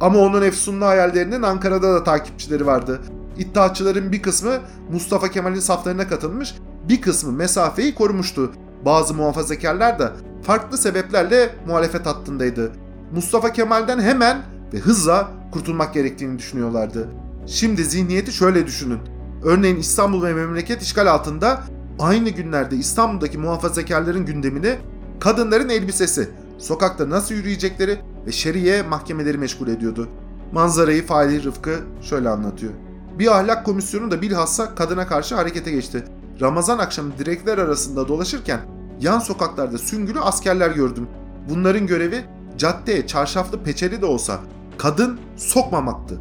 [0.00, 3.00] Ama onun efsunlu hayallerinin Ankara'da da takipçileri vardı.
[3.38, 4.52] İddiaçıların bir kısmı
[4.92, 6.54] Mustafa Kemal'in saflarına katılmış,
[6.88, 8.52] bir kısmı mesafeyi korumuştu.
[8.84, 10.12] Bazı muhafazakarlar da
[10.42, 12.72] farklı sebeplerle muhalefet hattındaydı.
[13.14, 17.08] Mustafa Kemal'den hemen ve hızla kurtulmak gerektiğini düşünüyorlardı.
[17.46, 18.98] Şimdi zihniyeti şöyle düşünün.
[19.44, 21.60] Örneğin İstanbul ve memleket işgal altında
[21.98, 24.78] aynı günlerde İstanbul'daki muhafazakarların gündemini
[25.20, 30.08] kadınların elbisesi, sokakta nasıl yürüyecekleri ve şeriye mahkemeleri meşgul ediyordu.
[30.52, 32.72] Manzarayı Fahri Rıfkı şöyle anlatıyor.
[33.18, 36.04] Bir ahlak komisyonu da bilhassa kadına karşı harekete geçti.
[36.40, 38.60] Ramazan akşamı direkler arasında dolaşırken
[39.00, 41.08] yan sokaklarda süngülü askerler gördüm.
[41.48, 42.24] Bunların görevi
[42.58, 44.40] caddeye çarşaflı peçeli de olsa
[44.78, 46.18] kadın sokmamaktı.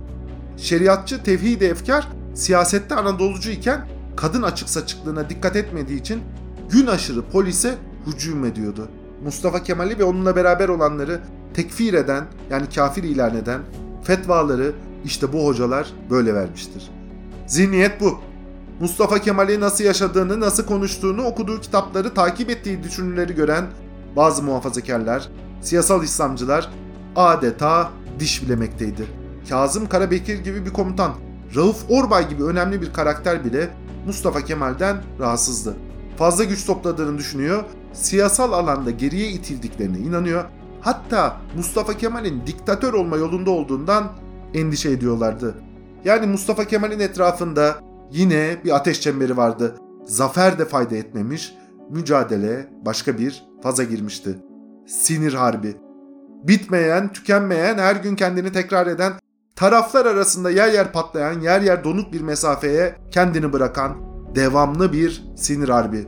[0.57, 6.21] Şeriatçı tevhid efkar siyasette Anadolucu iken kadın açık saçıklığına dikkat etmediği için
[6.69, 7.75] gün aşırı polise
[8.07, 8.87] hücum ediyordu.
[9.23, 11.21] Mustafa Kemal'i ve onunla beraber olanları
[11.53, 13.61] tekfir eden yani kafir ilan eden
[14.03, 14.71] fetvaları
[15.05, 16.91] işte bu hocalar böyle vermiştir.
[17.47, 18.19] Zihniyet bu.
[18.79, 23.65] Mustafa Kemal'i nasıl yaşadığını, nasıl konuştuğunu, okuduğu kitapları, takip ettiği düşünürleri gören
[24.15, 25.29] bazı muhafazakarlar,
[25.61, 26.69] siyasal İslamcılar
[27.15, 29.07] adeta diş bilemekteydi.
[29.49, 31.11] Kazım Karabekir gibi bir komutan,
[31.55, 33.69] Rauf Orbay gibi önemli bir karakter bile
[34.05, 35.75] Mustafa Kemal'den rahatsızdı.
[36.17, 37.63] Fazla güç topladığını düşünüyor,
[37.93, 40.43] siyasal alanda geriye itildiklerine inanıyor.
[40.81, 44.11] Hatta Mustafa Kemal'in diktatör olma yolunda olduğundan
[44.53, 45.55] endişe ediyorlardı.
[46.05, 47.75] Yani Mustafa Kemal'in etrafında
[48.11, 49.75] yine bir ateş çemberi vardı.
[50.05, 51.53] Zafer de fayda etmemiş,
[51.89, 54.37] mücadele başka bir faza girmişti.
[54.87, 55.75] Sinir harbi.
[56.43, 59.13] Bitmeyen, tükenmeyen, her gün kendini tekrar eden,
[59.55, 63.97] taraflar arasında yer yer patlayan, yer yer donuk bir mesafeye kendini bırakan
[64.35, 66.07] devamlı bir sinir harbi.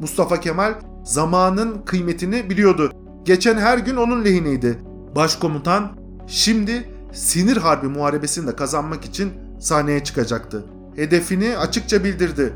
[0.00, 2.92] Mustafa Kemal zamanın kıymetini biliyordu.
[3.24, 4.78] Geçen her gün onun lehineydi.
[5.16, 5.88] Başkomutan
[6.26, 10.64] şimdi sinir harbi muharebesini de kazanmak için sahneye çıkacaktı.
[10.96, 12.52] Hedefini açıkça bildirdi.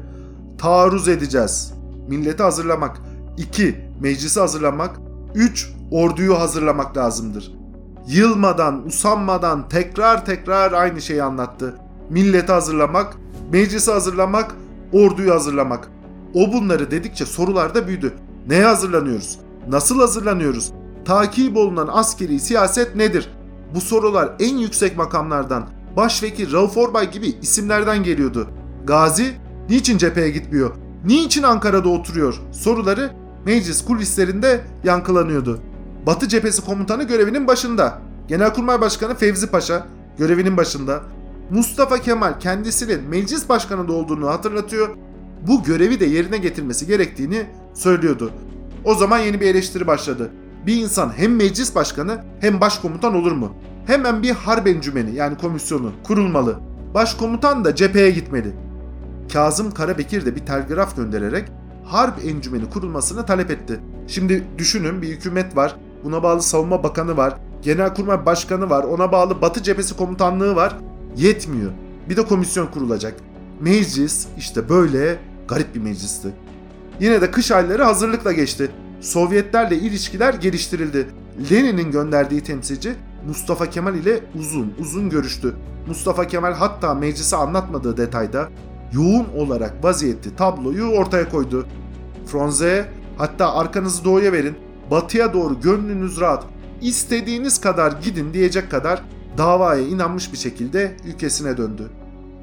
[0.58, 1.74] Taarruz edeceğiz.
[2.08, 2.96] Milleti hazırlamak.
[3.36, 3.76] 2.
[4.00, 4.96] Meclisi hazırlamak.
[5.34, 5.72] 3.
[5.90, 7.61] Orduyu hazırlamak lazımdır.
[8.06, 11.74] Yılmadan, usanmadan tekrar tekrar aynı şeyi anlattı.
[12.10, 13.16] Milleti hazırlamak,
[13.52, 14.54] meclisi hazırlamak,
[14.92, 15.88] orduyu hazırlamak.
[16.34, 18.12] O bunları dedikçe sorular da büyüdü.
[18.48, 19.38] Neye hazırlanıyoruz?
[19.68, 20.72] Nasıl hazırlanıyoruz?
[21.04, 23.30] Takip olunan askeri siyaset nedir?
[23.74, 28.48] Bu sorular en yüksek makamlardan, başvekil Rauf Orbay gibi isimlerden geliyordu.
[28.84, 29.32] Gazi
[29.68, 30.70] niçin cepheye gitmiyor?
[31.04, 32.40] Niçin Ankara'da oturuyor?
[32.52, 33.10] Soruları
[33.46, 35.60] meclis kulislerinde yankılanıyordu.
[36.06, 37.98] Batı cephesi komutanı görevinin başında.
[38.28, 39.86] Genelkurmay Başkanı Fevzi Paşa
[40.18, 41.00] görevinin başında.
[41.50, 44.96] Mustafa Kemal kendisinin meclis başkanı da olduğunu hatırlatıyor.
[45.46, 48.30] Bu görevi de yerine getirmesi gerektiğini söylüyordu.
[48.84, 50.30] O zaman yeni bir eleştiri başladı.
[50.66, 53.52] Bir insan hem meclis başkanı hem başkomutan olur mu?
[53.86, 56.60] Hemen bir harp encümeni yani komisyonu kurulmalı.
[56.94, 58.52] Başkomutan da cepheye gitmeli.
[59.32, 61.48] Kazım Karabekir de bir telgraf göndererek
[61.84, 63.80] harp encümeni kurulmasını talep etti.
[64.06, 69.42] Şimdi düşünün bir hükümet var, buna bağlı savunma bakanı var, genelkurmay başkanı var, ona bağlı
[69.42, 70.76] batı cephesi komutanlığı var.
[71.16, 71.70] Yetmiyor.
[72.08, 73.14] Bir de komisyon kurulacak.
[73.60, 76.28] Meclis işte böyle garip bir meclisti.
[77.00, 78.70] Yine de kış ayları hazırlıkla geçti.
[79.00, 81.08] Sovyetlerle ilişkiler geliştirildi.
[81.50, 82.94] Lenin'in gönderdiği temsilci
[83.26, 85.54] Mustafa Kemal ile uzun uzun görüştü.
[85.86, 88.48] Mustafa Kemal hatta meclise anlatmadığı detayda
[88.92, 91.66] yoğun olarak vaziyetli tabloyu ortaya koydu.
[92.26, 92.88] Fronze
[93.18, 94.54] hatta arkanızı doğuya verin,
[94.92, 96.44] batıya doğru gönlünüz rahat,
[96.80, 99.02] istediğiniz kadar gidin diyecek kadar
[99.38, 101.90] davaya inanmış bir şekilde ülkesine döndü.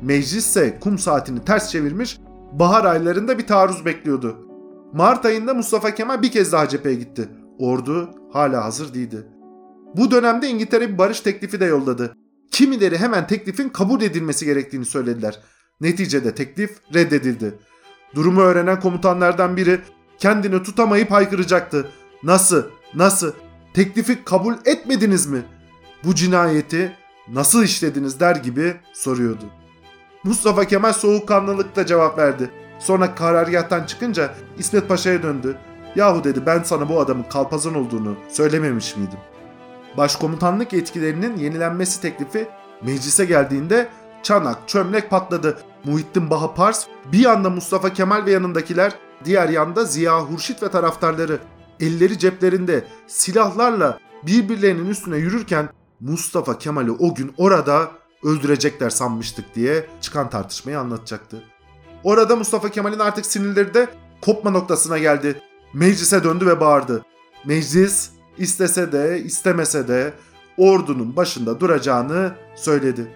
[0.01, 2.17] Meclis ise kum saatini ters çevirmiş,
[2.51, 4.37] bahar aylarında bir taarruz bekliyordu.
[4.93, 7.29] Mart ayında Mustafa Kemal bir kez daha cepheye gitti.
[7.59, 9.27] Ordu hala hazır değildi.
[9.95, 12.15] Bu dönemde İngiltere bir barış teklifi de yolladı.
[12.51, 15.39] Kimileri hemen teklifin kabul edilmesi gerektiğini söylediler.
[15.81, 17.59] Neticede teklif reddedildi.
[18.15, 19.79] Durumu öğrenen komutanlardan biri
[20.17, 21.87] kendini tutamayıp haykıracaktı.
[22.23, 22.63] Nasıl?
[22.93, 23.31] Nasıl?
[23.73, 25.41] Teklifi kabul etmediniz mi?
[26.03, 26.95] Bu cinayeti
[27.27, 29.45] nasıl işlediniz der gibi soruyordu.
[30.23, 32.49] Mustafa Kemal soğukkanlılıkla cevap verdi.
[32.79, 35.57] Sonra karargâhtan çıkınca İsmet Paşa'ya döndü.
[35.95, 39.19] Yahu dedi ben sana bu adamın kalpazan olduğunu söylememiş miydim?
[39.97, 42.47] Başkomutanlık yetkilerinin yenilenmesi teklifi
[42.81, 43.89] meclise geldiğinde
[44.23, 45.57] çanak çömlek patladı.
[45.83, 48.93] Muhittin Baha Pars bir yanda Mustafa Kemal ve yanındakiler
[49.25, 51.39] diğer yanda Ziya Hurşit ve taraftarları
[51.79, 57.91] elleri ceplerinde silahlarla birbirlerinin üstüne yürürken Mustafa Kemal'i o gün orada
[58.23, 61.43] öldürecekler sanmıştık diye çıkan tartışmayı anlatacaktı.
[62.03, 63.87] Orada Mustafa Kemal'in artık sinirleri de
[64.21, 65.41] kopma noktasına geldi.
[65.73, 67.05] Meclise döndü ve bağırdı.
[67.45, 70.13] Meclis istese de istemese de
[70.57, 73.07] ordunun başında duracağını söyledi.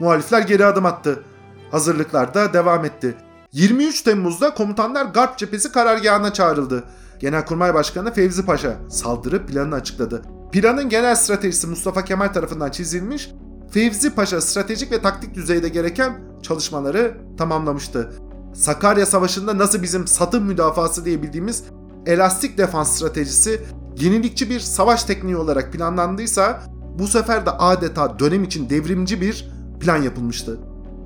[0.00, 1.22] Muhalifler geri adım attı.
[1.70, 3.14] Hazırlıklar da devam etti.
[3.52, 6.84] 23 Temmuz'da komutanlar Garp cephesi karargahına çağrıldı.
[7.20, 10.22] Genelkurmay Başkanı Fevzi Paşa saldırı planını açıkladı.
[10.52, 13.30] Planın genel stratejisi Mustafa Kemal tarafından çizilmiş,
[13.70, 18.12] Fevzi Paşa stratejik ve taktik düzeyde gereken çalışmaları tamamlamıştı.
[18.54, 21.64] Sakarya Savaşı'nda nasıl bizim satım müdafası diye bildiğimiz
[22.06, 23.60] elastik defans stratejisi
[23.98, 26.62] yenilikçi bir savaş tekniği olarak planlandıysa
[26.98, 29.50] bu sefer de adeta dönem için devrimci bir
[29.80, 30.58] plan yapılmıştı.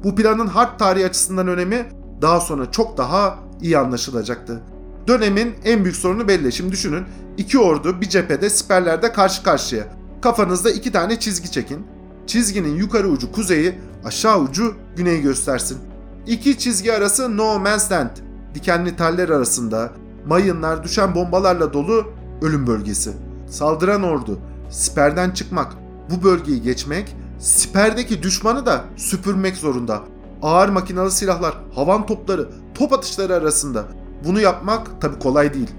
[0.04, 1.86] Bu planın harp tarihi açısından önemi
[2.22, 4.62] daha sonra çok daha iyi anlaşılacaktı.
[5.08, 6.52] Dönemin en büyük sorunu belli.
[6.52, 7.04] Şimdi düşünün
[7.36, 9.84] iki ordu bir cephede siperlerde karşı karşıya.
[10.22, 11.86] Kafanızda iki tane çizgi çekin.
[12.26, 15.78] Çizginin yukarı ucu kuzeyi, aşağı ucu güneyi göstersin.
[16.26, 18.10] İki çizgi arası no man's land.
[18.54, 19.92] Dikenli teller arasında
[20.26, 22.06] mayınlar, düşen bombalarla dolu
[22.42, 23.12] ölüm bölgesi.
[23.50, 24.38] Saldıran ordu
[24.70, 25.72] siperden çıkmak,
[26.10, 30.00] bu bölgeyi geçmek, siperdeki düşmanı da süpürmek zorunda.
[30.42, 33.84] Ağır makinalı silahlar, havan topları, top atışları arasında.
[34.24, 35.70] Bunu yapmak tabi kolay değil.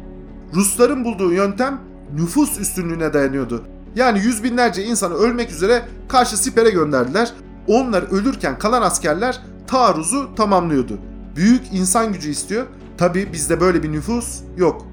[0.54, 1.82] Rusların bulduğu yöntem
[2.16, 3.64] nüfus üstünlüğüne dayanıyordu.
[3.96, 7.34] Yani yüz binlerce insanı ölmek üzere karşı sipere gönderdiler.
[7.68, 11.00] Onlar ölürken kalan askerler taarruzu tamamlıyordu.
[11.36, 12.66] Büyük insan gücü istiyor.
[12.98, 14.86] Tabi bizde böyle bir nüfus yok.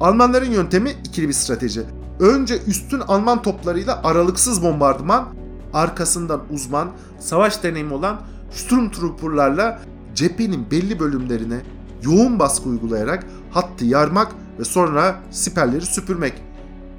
[0.00, 1.82] Almanların yöntemi ikili bir strateji.
[2.20, 5.28] Önce üstün Alman toplarıyla aralıksız bombardıman,
[5.72, 9.80] arkasından uzman, savaş deneyimi olan Sturmtrooper'larla
[10.14, 11.60] cephenin belli bölümlerine
[12.02, 16.32] yoğun baskı uygulayarak hattı yarmak ve sonra siperleri süpürmek.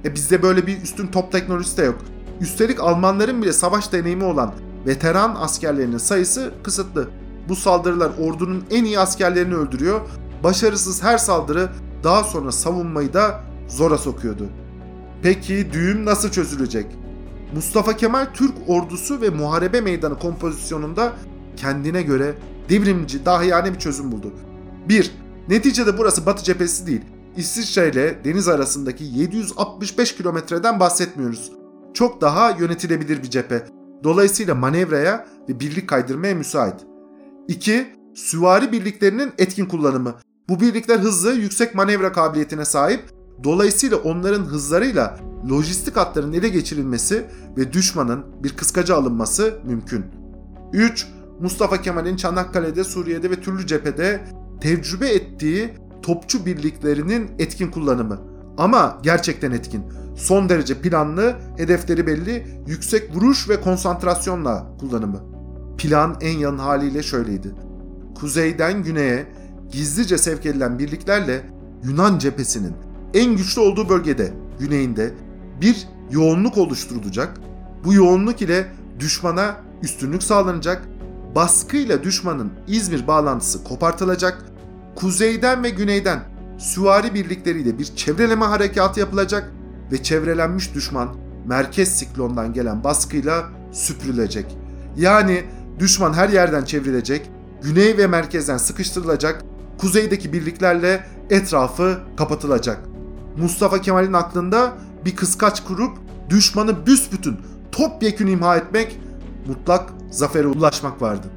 [0.05, 1.97] E bizde böyle bir üstün top teknolojisi de yok.
[2.41, 4.53] Üstelik Almanların bile savaş deneyimi olan
[4.85, 7.09] veteran askerlerinin sayısı kısıtlı.
[7.49, 10.01] Bu saldırılar ordunun en iyi askerlerini öldürüyor.
[10.43, 11.69] Başarısız her saldırı
[12.03, 14.49] daha sonra savunmayı da zora sokuyordu.
[15.23, 16.85] Peki düğüm nasıl çözülecek?
[17.55, 21.13] Mustafa Kemal Türk ordusu ve muharebe meydanı kompozisyonunda
[21.57, 22.35] kendine göre
[22.69, 24.31] devrimci, dahiyane bir çözüm buldu.
[24.89, 25.11] 1.
[25.49, 27.01] Neticede burası Batı cephesi değil.
[27.37, 31.51] İsviçre ile deniz arasındaki 765 kilometreden bahsetmiyoruz.
[31.93, 33.65] Çok daha yönetilebilir bir cephe.
[34.03, 36.75] Dolayısıyla manevraya ve birlik kaydırmaya müsait.
[37.47, 37.87] 2.
[38.15, 40.15] Süvari birliklerinin etkin kullanımı.
[40.49, 43.01] Bu birlikler hızlı, yüksek manevra kabiliyetine sahip.
[43.43, 47.25] Dolayısıyla onların hızlarıyla lojistik hatların ele geçirilmesi
[47.57, 50.05] ve düşmanın bir kıskaca alınması mümkün.
[50.73, 51.07] 3.
[51.39, 54.21] Mustafa Kemal'in Çanakkale'de, Suriye'de ve türlü cephede
[54.61, 55.69] tecrübe ettiği
[56.01, 58.21] topçu birliklerinin etkin kullanımı.
[58.57, 59.83] Ama gerçekten etkin.
[60.15, 65.21] Son derece planlı, hedefleri belli, yüksek vuruş ve konsantrasyonla kullanımı.
[65.77, 67.51] Plan en yan haliyle şöyleydi.
[68.15, 69.25] Kuzeyden güneye
[69.71, 71.41] gizlice sevk edilen birliklerle
[71.83, 72.73] Yunan cephesinin
[73.13, 75.13] en güçlü olduğu bölgede, güneyinde
[75.61, 77.37] bir yoğunluk oluşturulacak.
[77.85, 78.67] Bu yoğunluk ile
[78.99, 80.87] düşmana üstünlük sağlanacak.
[81.35, 84.50] Baskıyla düşmanın İzmir bağlantısı kopartılacak.
[84.95, 86.19] Kuzeyden ve güneyden
[86.57, 89.51] süvari birlikleriyle bir çevreleme harekatı yapılacak
[89.91, 94.57] ve çevrelenmiş düşman merkez siklondan gelen baskıyla süpürülecek.
[94.97, 95.43] Yani
[95.79, 97.29] düşman her yerden çevrilecek,
[97.61, 99.43] güney ve merkezden sıkıştırılacak,
[99.77, 102.79] kuzeydeki birliklerle etrafı kapatılacak.
[103.37, 104.73] Mustafa Kemal'in aklında
[105.05, 105.97] bir kıskaç kurup
[106.29, 107.37] düşmanı büsbütün
[107.71, 108.99] topyekün imha etmek,
[109.47, 111.27] mutlak zafere ulaşmak vardı.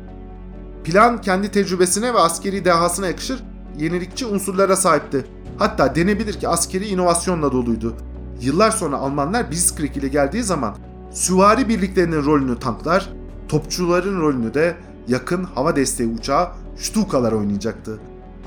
[0.84, 3.44] Plan kendi tecrübesine ve askeri dehasına yakışır
[3.78, 5.24] yenilikçi unsurlara sahipti.
[5.58, 7.94] Hatta denebilir ki askeri inovasyonla doluydu.
[8.40, 10.76] Yıllar sonra Almanlar Blitzkrieg ile geldiği zaman
[11.12, 13.12] süvari birliklerinin rolünü tanklar,
[13.48, 14.76] topçuların rolünü de
[15.08, 17.98] yakın hava desteği uçağı Stukalar oynayacaktı.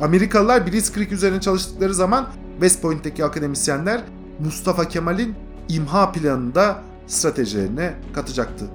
[0.02, 4.04] Amerikalılar Blitzkrieg üzerine çalıştıkları zaman West Point'teki akademisyenler
[4.40, 5.36] Mustafa Kemal'in
[5.70, 8.66] imha planında stratejilerine katacaktı.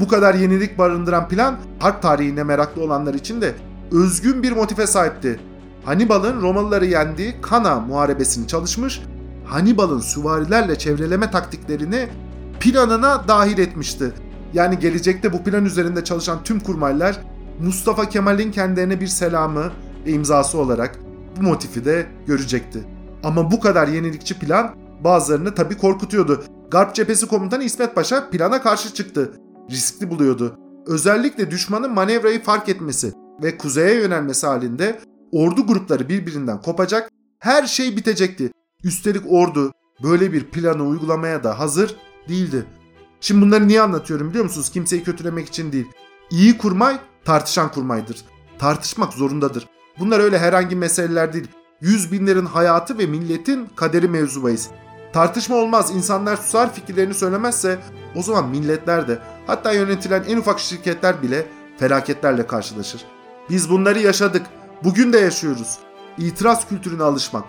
[0.00, 3.54] Bu kadar yenilik barındıran plan harp tarihine meraklı olanlar için de
[3.92, 5.40] özgün bir motife sahipti.
[5.84, 9.02] Hannibal'ın Romalıları yendiği Kana muharebesini çalışmış,
[9.44, 12.08] Hannibal'ın süvarilerle çevreleme taktiklerini
[12.60, 14.12] planına dahil etmişti.
[14.54, 17.20] Yani gelecekte bu plan üzerinde çalışan tüm kurmaylar
[17.60, 19.70] Mustafa Kemal'in kendilerine bir selamı
[20.06, 20.98] ve imzası olarak
[21.36, 22.84] bu motifi de görecekti.
[23.24, 24.74] Ama bu kadar yenilikçi plan
[25.04, 26.44] bazılarını tabii korkutuyordu.
[26.70, 29.32] Garp cephesi komutanı İsmet Paşa plana karşı çıktı.
[29.70, 30.56] Riskli buluyordu.
[30.86, 35.00] Özellikle düşmanın manevrayı fark etmesi ve kuzeye yönelmesi halinde
[35.32, 38.52] ordu grupları birbirinden kopacak, her şey bitecekti.
[38.84, 41.96] Üstelik ordu böyle bir planı uygulamaya da hazır
[42.28, 42.66] değildi.
[43.20, 44.70] Şimdi bunları niye anlatıyorum biliyor musunuz?
[44.70, 45.86] Kimseyi kötülemek için değil.
[46.30, 48.24] İyi kurmay tartışan kurmaydır.
[48.58, 49.66] Tartışmak zorundadır.
[49.98, 51.48] Bunlar öyle herhangi meseleler değil.
[51.80, 54.70] Yüz binlerin hayatı ve milletin kaderi mevzubayız.
[55.12, 55.90] Tartışma olmaz.
[55.96, 57.78] İnsanlar susar fikirlerini söylemezse
[58.16, 59.18] o zaman milletler de
[59.50, 61.46] hatta yönetilen en ufak şirketler bile
[61.78, 63.04] felaketlerle karşılaşır.
[63.50, 64.46] Biz bunları yaşadık.
[64.84, 65.78] Bugün de yaşıyoruz.
[66.18, 67.44] İtiraz kültürüne alışmak.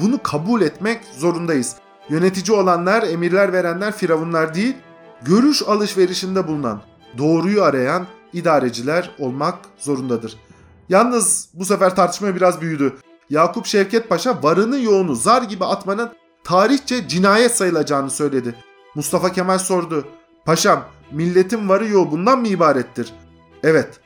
[0.00, 1.76] Bunu kabul etmek zorundayız.
[2.08, 4.76] Yönetici olanlar, emirler verenler firavunlar değil,
[5.22, 6.82] görüş alışverişinde bulunan,
[7.18, 10.36] doğruyu arayan idareciler olmak zorundadır.
[10.88, 12.96] Yalnız bu sefer tartışma biraz büyüdü.
[13.30, 16.10] Yakup Şevket Paşa varını yoğunu zar gibi atmanın
[16.44, 18.54] tarihçe cinayet sayılacağını söyledi.
[18.94, 20.08] Mustafa Kemal sordu.
[20.44, 23.12] Paşam milletin varı yoğu bundan mı ibarettir?
[23.62, 24.00] Evet.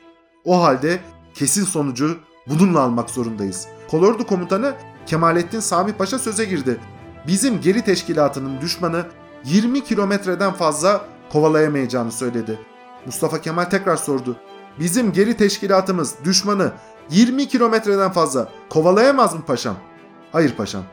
[0.45, 0.99] O halde
[1.33, 3.67] kesin sonucu bununla almak zorundayız.
[3.87, 4.73] Kolordu komutanı
[5.05, 6.79] Kemalettin Sami Paşa söze girdi.
[7.27, 9.05] Bizim geri teşkilatının düşmanı
[9.45, 12.59] 20 kilometreden fazla kovalayamayacağını söyledi.
[13.05, 14.37] Mustafa Kemal tekrar sordu.
[14.79, 16.71] Bizim geri teşkilatımız düşmanı
[17.09, 19.75] 20 kilometreden fazla kovalayamaz mı paşam?
[20.31, 20.83] Hayır paşam.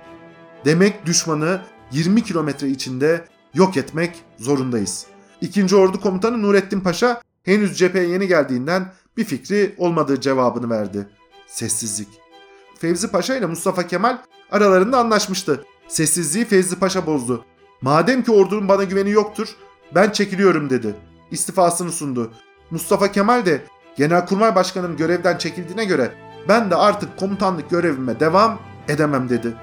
[0.64, 1.60] Demek düşmanı
[1.92, 5.06] 20 kilometre içinde yok etmek zorundayız.
[5.40, 11.08] İkinci Ordu Komutanı Nurettin Paşa henüz cepheye yeni geldiğinden bir fikri olmadığı cevabını verdi.
[11.46, 12.08] Sessizlik.
[12.78, 14.18] Fevzi Paşa ile Mustafa Kemal
[14.50, 15.64] aralarında anlaşmıştı.
[15.88, 17.44] Sessizliği Fevzi Paşa bozdu.
[17.80, 19.48] Madem ki ordunun bana güveni yoktur,
[19.94, 20.94] ben çekiliyorum dedi.
[21.30, 22.32] İstifasını sundu.
[22.70, 23.62] Mustafa Kemal de
[23.96, 26.12] Genelkurmay Başkanım görevden çekildiğine göre
[26.48, 29.54] ben de artık komutanlık görevime devam edemem dedi.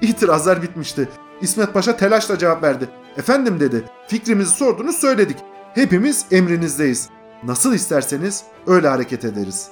[0.00, 1.08] İtirazlar bitmişti.
[1.40, 2.88] İsmet Paşa telaşla cevap verdi.
[3.16, 5.36] Efendim dedi, fikrimizi sordunuz söyledik.
[5.74, 7.08] Hepimiz emrinizdeyiz.
[7.44, 9.68] Nasıl isterseniz öyle hareket ederiz.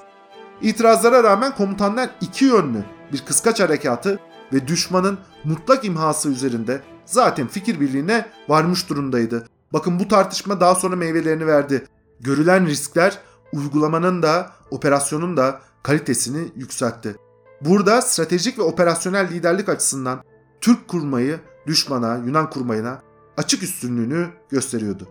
[0.62, 4.18] İtirazlara rağmen komutanlar iki yönlü bir kıskaç harekatı
[4.53, 9.46] ve düşmanın mutlak imhası üzerinde zaten fikir birliğine varmış durumdaydı.
[9.72, 11.87] Bakın bu tartışma daha sonra meyvelerini verdi.
[12.20, 13.18] Görülen riskler
[13.53, 17.16] uygulamanın da operasyonun da kalitesini yükseltti.
[17.61, 20.22] Burada stratejik ve operasyonel liderlik açısından
[20.61, 23.08] Türk kurmayı düşmana, Yunan kurmayına
[23.38, 25.09] açık üstünlüğünü gösteriyordu.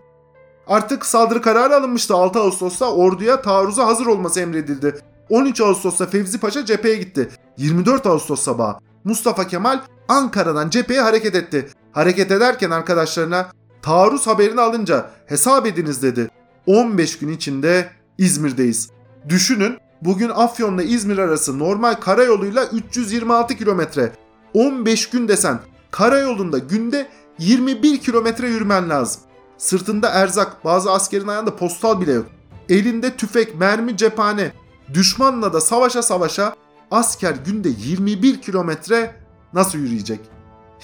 [0.68, 4.96] Artık saldırı kararı alınmıştı 6 Ağustos'ta orduya taarruza hazır olması emredildi.
[5.30, 7.30] 13 Ağustos'ta Fevzi Paşa cepheye gitti.
[7.58, 11.70] 24 Ağustos sabahı Mustafa Kemal Ankara'dan cepheye hareket etti.
[11.92, 16.30] Hareket ederken arkadaşlarına taarruz haberini alınca hesap ediniz dedi.
[16.66, 18.90] 15 gün içinde İzmir'deyiz.
[19.30, 24.12] Düşünün bugün Afyon'la İzmir arası normal karayoluyla 326 kilometre.
[24.54, 25.60] 15 gün desen
[25.92, 27.08] karayolunda günde
[27.40, 29.22] 21 kilometre yürümen lazım.
[29.58, 32.26] Sırtında erzak, bazı askerin ayağında postal bile yok.
[32.70, 34.52] Elinde tüfek, mermi, cephane.
[34.94, 36.56] Düşmanla da savaşa savaşa
[36.92, 39.16] asker günde 21 kilometre
[39.54, 40.20] nasıl yürüyecek?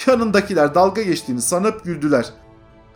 [0.07, 2.33] Yanındakiler dalga geçtiğini sanıp güldüler.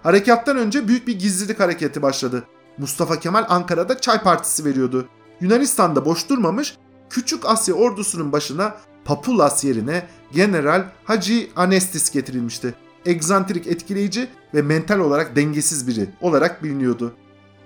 [0.03, 2.43] Harekattan önce büyük bir gizlilik hareketi başladı.
[2.77, 5.07] Mustafa Kemal Ankara'da çay partisi veriyordu.
[5.41, 6.77] Yunanistan'da boş durmamış,
[7.09, 12.73] Küçük Asya ordusunun başına Papulas yerine General Hacı Anestis getirilmişti.
[13.07, 17.13] Egzantrik, etkileyici ve mental olarak dengesiz biri olarak biliniyordu.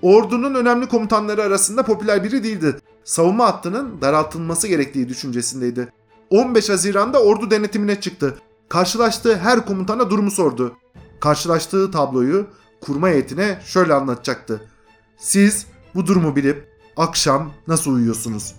[0.01, 2.75] Ordunun önemli komutanları arasında popüler biri değildi.
[3.04, 5.93] Savunma hattının daraltılması gerektiği düşüncesindeydi.
[6.30, 8.38] 15 Haziran'da ordu denetimine çıktı.
[8.69, 10.75] Karşılaştığı her komutana durumu sordu.
[11.19, 12.47] Karşılaştığı tabloyu
[12.82, 14.62] kurma heyetine şöyle anlatacaktı.
[15.17, 18.56] Siz bu durumu bilip akşam nasıl uyuyorsunuz?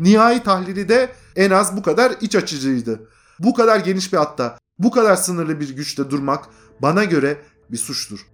[0.00, 3.08] Nihai tahlili de en az bu kadar iç açıcıydı.
[3.38, 6.44] Bu kadar geniş bir hatta, bu kadar sınırlı bir güçte durmak
[6.82, 7.38] bana göre
[7.70, 8.26] bir suçtur.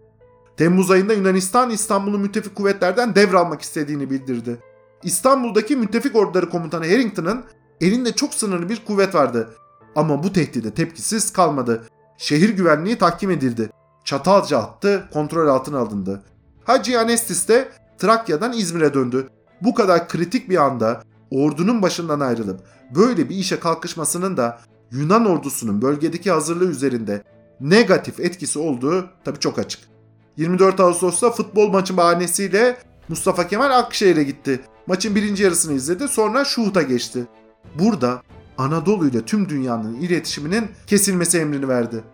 [0.56, 4.58] Temmuz ayında Yunanistan İstanbul'u müttefik kuvvetlerden devralmak istediğini bildirdi.
[5.02, 7.44] İstanbul'daki müttefik orduları komutanı Harrington'ın
[7.80, 9.54] elinde çok sınırlı bir kuvvet vardı.
[9.96, 11.86] Ama bu tehdide tepkisiz kalmadı.
[12.18, 13.70] Şehir güvenliği tahkim edildi.
[14.04, 16.22] Çatalca attı, kontrol altına alındı.
[16.64, 17.68] Hacı Anestis de
[17.98, 19.28] Trakya'dan İzmir'e döndü.
[19.62, 22.60] Bu kadar kritik bir anda ordunun başından ayrılıp
[22.94, 24.60] böyle bir işe kalkışmasının da
[24.92, 27.22] Yunan ordusunun bölgedeki hazırlığı üzerinde
[27.60, 29.80] negatif etkisi olduğu tabi çok açık.
[30.36, 32.76] 24 Ağustos'ta futbol maçı bahanesiyle
[33.08, 34.60] Mustafa Kemal Akşehir'e gitti.
[34.86, 37.26] Maçın birinci yarısını izledi sonra Şuhut'a geçti.
[37.78, 38.22] Burada
[38.58, 42.04] Anadolu ile tüm dünyanın iletişiminin kesilmesi emrini verdi.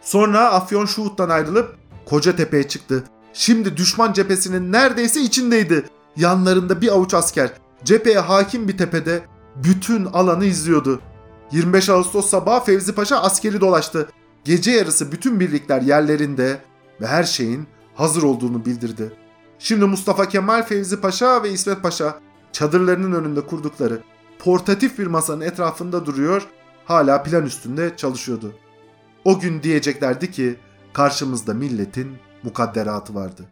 [0.00, 1.76] Sonra Afyon Şuhut'tan ayrılıp
[2.06, 3.04] Kocatepe'ye çıktı.
[3.32, 5.84] Şimdi düşman cephesinin neredeyse içindeydi.
[6.16, 7.52] Yanlarında bir avuç asker.
[7.84, 9.22] Cepheye hakim bir tepede
[9.56, 11.00] bütün alanı izliyordu.
[11.54, 14.08] 25 Ağustos sabahı Fevzi Paşa askeri dolaştı.
[14.44, 16.60] Gece yarısı bütün birlikler yerlerinde
[17.00, 19.12] ve her şeyin hazır olduğunu bildirdi.
[19.58, 22.20] Şimdi Mustafa Kemal, Fevzi Paşa ve İsmet Paşa
[22.52, 24.02] çadırlarının önünde kurdukları
[24.38, 26.46] portatif bir masanın etrafında duruyor,
[26.84, 28.54] hala plan üstünde çalışıyordu.
[29.24, 30.56] O gün diyeceklerdi ki
[30.92, 33.44] karşımızda milletin mukadderatı vardı.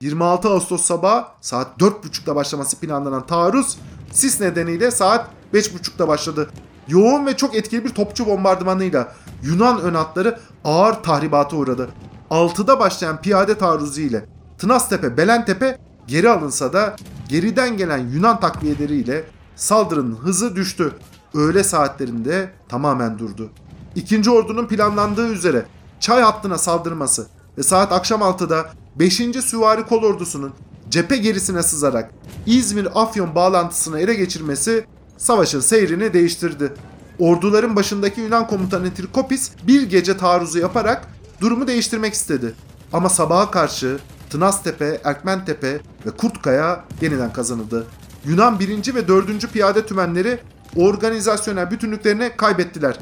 [0.00, 3.78] 26 Ağustos sabahı saat 4.30'da başlaması planlanan taarruz
[4.12, 6.50] sis nedeniyle saat 5.30'da başladı.
[6.88, 9.12] Yoğun ve çok etkili bir topçu bombardımanıyla
[9.42, 11.88] Yunan ön hatları ağır tahribata uğradı.
[12.30, 14.24] 6'da başlayan piyade taarruzu ile
[14.58, 16.96] Tınaztepe, Belentepe geri alınsa da
[17.28, 19.24] geriden gelen Yunan takviyeleriyle
[19.56, 20.92] saldırının hızı düştü.
[21.34, 23.50] Öğle saatlerinde tamamen durdu.
[23.94, 25.66] İkinci ordunun planlandığı üzere
[26.00, 27.26] çay hattına saldırması
[27.58, 28.66] ve saat akşam 6'da
[28.96, 29.14] 5.
[29.44, 30.52] Süvari Kol Ordusu'nun
[30.88, 32.10] cephe gerisine sızarak
[32.46, 34.86] İzmir-Afyon bağlantısını ele geçirmesi
[35.18, 36.72] savaşın seyrini değiştirdi.
[37.18, 41.08] Orduların başındaki Yunan komutanı Trikopis bir gece taarruzu yaparak
[41.40, 42.54] durumu değiştirmek istedi.
[42.92, 43.98] Ama sabaha karşı
[44.30, 47.86] Tınaztepe, Erkmentepe ve Kurtkaya yeniden kazanıldı.
[48.24, 48.94] Yunan 1.
[48.94, 49.52] ve 4.
[49.52, 50.38] Piyade Tümenleri
[50.76, 52.98] organizasyonel bütünlüklerini kaybettiler.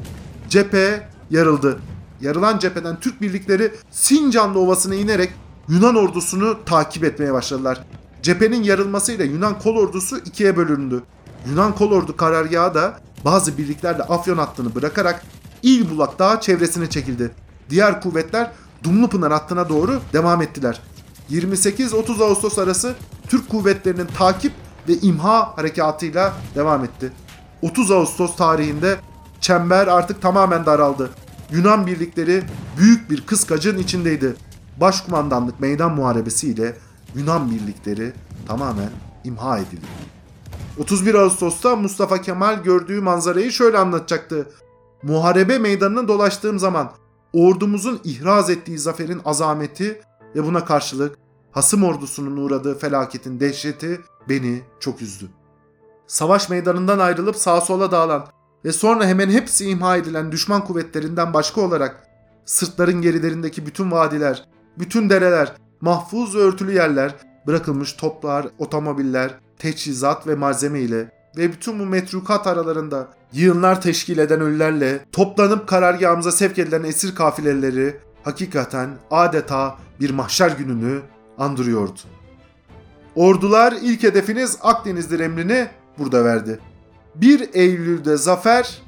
[0.49, 1.79] Cephe yarıldı.
[2.21, 5.33] Yarılan cepheden Türk birlikleri Sincanlı Ovası'na inerek
[5.69, 7.83] Yunan ordusunu takip etmeye başladılar.
[8.21, 11.03] Cephenin yarılmasıyla Yunan kol ordusu ikiye bölündü.
[11.49, 15.23] Yunan kol ordu karargahı da bazı birliklerle Afyon hattını bırakarak
[15.63, 17.31] İlbulak Dağı çevresine çekildi.
[17.69, 18.51] Diğer kuvvetler
[18.83, 20.81] Dumlupınar hattına doğru devam ettiler.
[21.31, 22.95] 28-30 Ağustos arası
[23.27, 24.53] Türk kuvvetlerinin takip
[24.89, 27.11] ve imha harekatıyla devam etti.
[27.61, 28.95] 30 Ağustos tarihinde
[29.41, 31.09] çember artık tamamen daraldı.
[31.51, 32.43] Yunan birlikleri
[32.77, 34.35] büyük bir kıskacın içindeydi.
[34.81, 36.77] Başkumandanlık meydan muharebesi ile
[37.15, 38.13] Yunan birlikleri
[38.47, 38.89] tamamen
[39.23, 40.16] imha edildi.
[40.79, 44.47] 31 Ağustos'ta Mustafa Kemal gördüğü manzarayı şöyle anlatacaktı.
[45.03, 46.91] Muharebe meydanını dolaştığım zaman
[47.33, 50.01] ordumuzun ihraz ettiği zaferin azameti
[50.35, 51.17] ve buna karşılık
[51.51, 55.29] hasım ordusunun uğradığı felaketin dehşeti beni çok üzdü.
[56.07, 58.27] Savaş meydanından ayrılıp sağa sola dağılan
[58.65, 62.07] ve sonra hemen hepsi imha edilen düşman kuvvetlerinden başka olarak
[62.45, 64.45] sırtların gerilerindeki bütün vadiler,
[64.79, 67.15] bütün dereler, mahfuz ve örtülü yerler,
[67.47, 74.41] bırakılmış toplar, otomobiller, teçhizat ve malzeme ile ve bütün bu metrukat aralarında yığınlar teşkil eden
[74.41, 81.01] ölülerle toplanıp karargahımıza sevk edilen esir kafileleri hakikaten adeta bir mahşer gününü
[81.37, 81.99] andırıyordu.
[83.15, 86.59] Ordular ilk hedefiniz Akdeniz'dir emrini burada verdi.
[87.15, 88.81] 1 Eylül'de zafer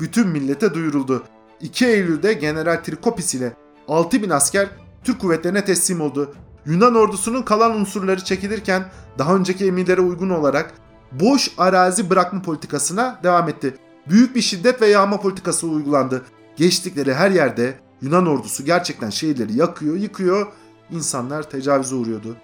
[0.00, 1.22] bütün millete duyuruldu.
[1.60, 3.52] 2 Eylül'de General Trikopis ile
[3.88, 4.68] 6000 asker
[5.04, 6.34] Türk kuvvetlerine teslim oldu.
[6.66, 8.84] Yunan ordusunun kalan unsurları çekilirken
[9.18, 10.74] daha önceki emirlere uygun olarak
[11.12, 13.74] boş arazi bırakma politikasına devam etti.
[14.08, 16.22] Büyük bir şiddet ve yağma politikası uygulandı.
[16.56, 20.46] Geçtikleri her yerde Yunan ordusu gerçekten şehirleri yakıyor, yıkıyor,
[20.90, 22.36] insanlar tecavüze uğruyordu.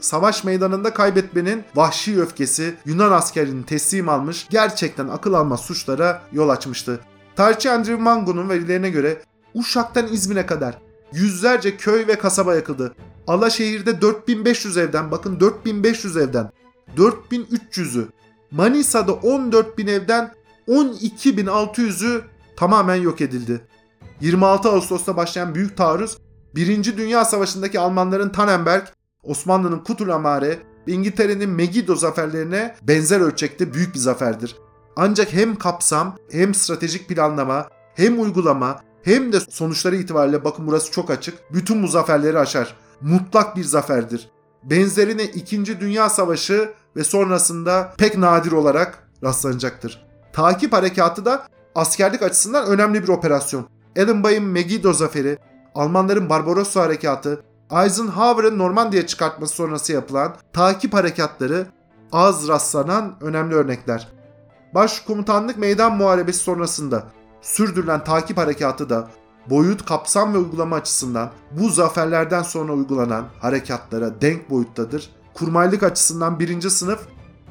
[0.00, 7.00] Savaş meydanında kaybetmenin vahşi öfkesi Yunan askerini teslim almış, gerçekten akıl almaz suçlara yol açmıştı.
[7.36, 9.22] Tarihçi Andrew Mango'nun verilerine göre
[9.54, 10.78] Uşak'tan İzmir'e kadar
[11.12, 12.94] yüzlerce köy ve kasaba yakıldı.
[13.28, 16.50] Alaşehir'de 4500 evden, bakın 4500 evden
[16.96, 18.04] 4300'ü,
[18.50, 20.32] Manisa'da 14000 evden
[20.68, 22.20] 12600'ü
[22.56, 23.60] tamamen yok edildi.
[24.20, 26.18] 26 Ağustos'ta başlayan büyük taarruz
[26.54, 26.96] 1.
[26.96, 28.86] Dünya Savaşı'ndaki Almanların Tannenberg,
[29.22, 30.58] Osmanlı'nın Kutulamare
[30.88, 34.56] ve İngiltere'nin Megiddo zaferlerine benzer ölçekte büyük bir zaferdir.
[34.96, 41.10] Ancak hem kapsam, hem stratejik planlama, hem uygulama, hem de sonuçları itibariyle bakın burası çok
[41.10, 41.52] açık.
[41.52, 42.74] Bütün bu zaferleri aşar.
[43.00, 44.30] Mutlak bir zaferdir.
[44.62, 45.80] Benzerine 2.
[45.80, 50.06] Dünya Savaşı ve sonrasında pek nadir olarak rastlanacaktır.
[50.32, 53.66] Takip harekatı da askerlik açısından önemli bir operasyon.
[53.96, 55.38] Edinburgh'ın Megiddo zaferi,
[55.74, 57.42] Almanların Barbarossa harekatı,
[57.72, 61.66] Eisenhower'ın Normandiya çıkartması sonrası yapılan takip harekatları
[62.12, 64.08] az rastlanan önemli örnekler.
[64.74, 67.04] Başkomutanlık meydan muharebesi sonrasında
[67.42, 69.08] sürdürülen takip harekatı da
[69.50, 75.10] boyut, kapsam ve uygulama açısından bu zaferlerden sonra uygulanan harekatlara denk boyuttadır.
[75.34, 77.00] Kurmaylık açısından birinci sınıf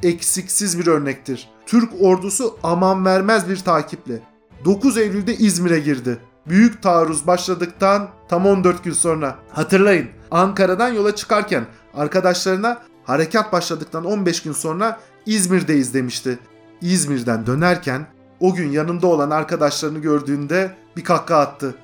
[0.03, 1.49] eksiksiz bir örnektir.
[1.65, 4.21] Türk ordusu aman vermez bir takiple
[4.65, 6.17] 9 Eylül'de İzmir'e girdi.
[6.47, 9.35] Büyük taarruz başladıktan tam 14 gün sonra.
[9.51, 16.39] Hatırlayın Ankara'dan yola çıkarken arkadaşlarına harekat başladıktan 15 gün sonra İzmir'deyiz demişti.
[16.81, 18.07] İzmir'den dönerken
[18.39, 21.75] o gün yanında olan arkadaşlarını gördüğünde bir kahkaha attı.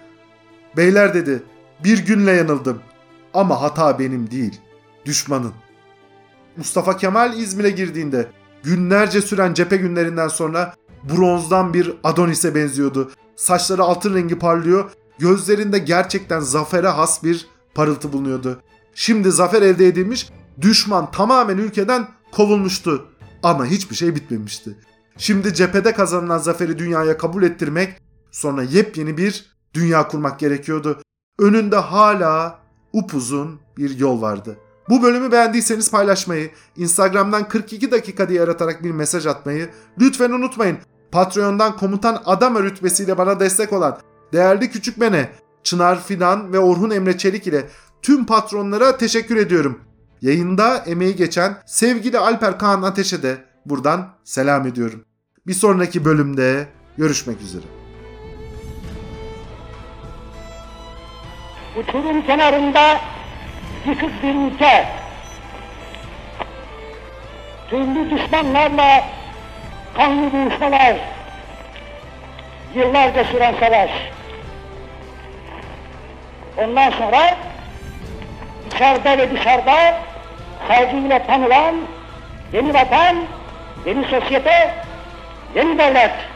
[0.78, 1.44] Beyler dedi,
[1.84, 2.80] bir günle yanıldım.
[3.34, 4.62] Ama hata benim değil,
[5.06, 5.54] düşmanın.
[6.58, 8.28] Mustafa Kemal İzmir'e girdiğinde
[8.64, 13.12] günlerce süren cephe günlerinden sonra bronzdan bir Adonis'e benziyordu.
[13.36, 18.62] Saçları altın rengi parlıyor, gözlerinde gerçekten zafere has bir parıltı bulunuyordu.
[18.96, 20.30] Şimdi zafer elde edilmiş,
[20.62, 23.06] düşman tamamen ülkeden kovulmuştu.
[23.44, 24.78] Ama hiçbir şey bitmemişti.
[25.18, 28.02] Şimdi cephede kazanılan zaferi dünyaya kabul ettirmek,
[28.32, 31.02] sonra yepyeni bir dünya kurmak gerekiyordu.
[31.40, 32.60] Önünde hala
[32.94, 34.58] upuzun bir yol vardı.
[34.90, 39.70] Bu bölümü beğendiyseniz paylaşmayı, Instagram'dan 42 dakika diye aratarak bir mesaj atmayı
[40.00, 40.78] lütfen unutmayın.
[41.12, 44.00] Patreon'dan komutan adam rütbesiyle bana destek olan
[44.34, 45.30] değerli küçük mene,
[45.64, 47.70] Çınar Fidan ve Orhun Emre Çelik ile
[48.02, 49.80] tüm patronlara teşekkür ediyorum.
[50.22, 55.06] Yayında emeği geçen sevgili Alper Kaan Ateş'e de buradan selam ediyorum.
[55.48, 56.68] Bir sonraki bölümde
[56.98, 57.83] görüşmek üzere.
[61.76, 63.00] Uçurum kenarında
[63.86, 64.86] yıkık bir ülke.
[67.70, 69.04] Türlü düşmanlarla
[69.98, 70.96] kanlı boğuşmalar.
[72.76, 73.90] Yıllarca süren savaş.
[76.58, 77.38] Ondan sonra
[78.68, 80.00] içeride ve dışarıda
[80.68, 81.76] saygıyla tanılan
[82.54, 83.18] yeni vatan,
[83.86, 84.76] yeni sosyete,
[85.56, 86.33] yeni devlet.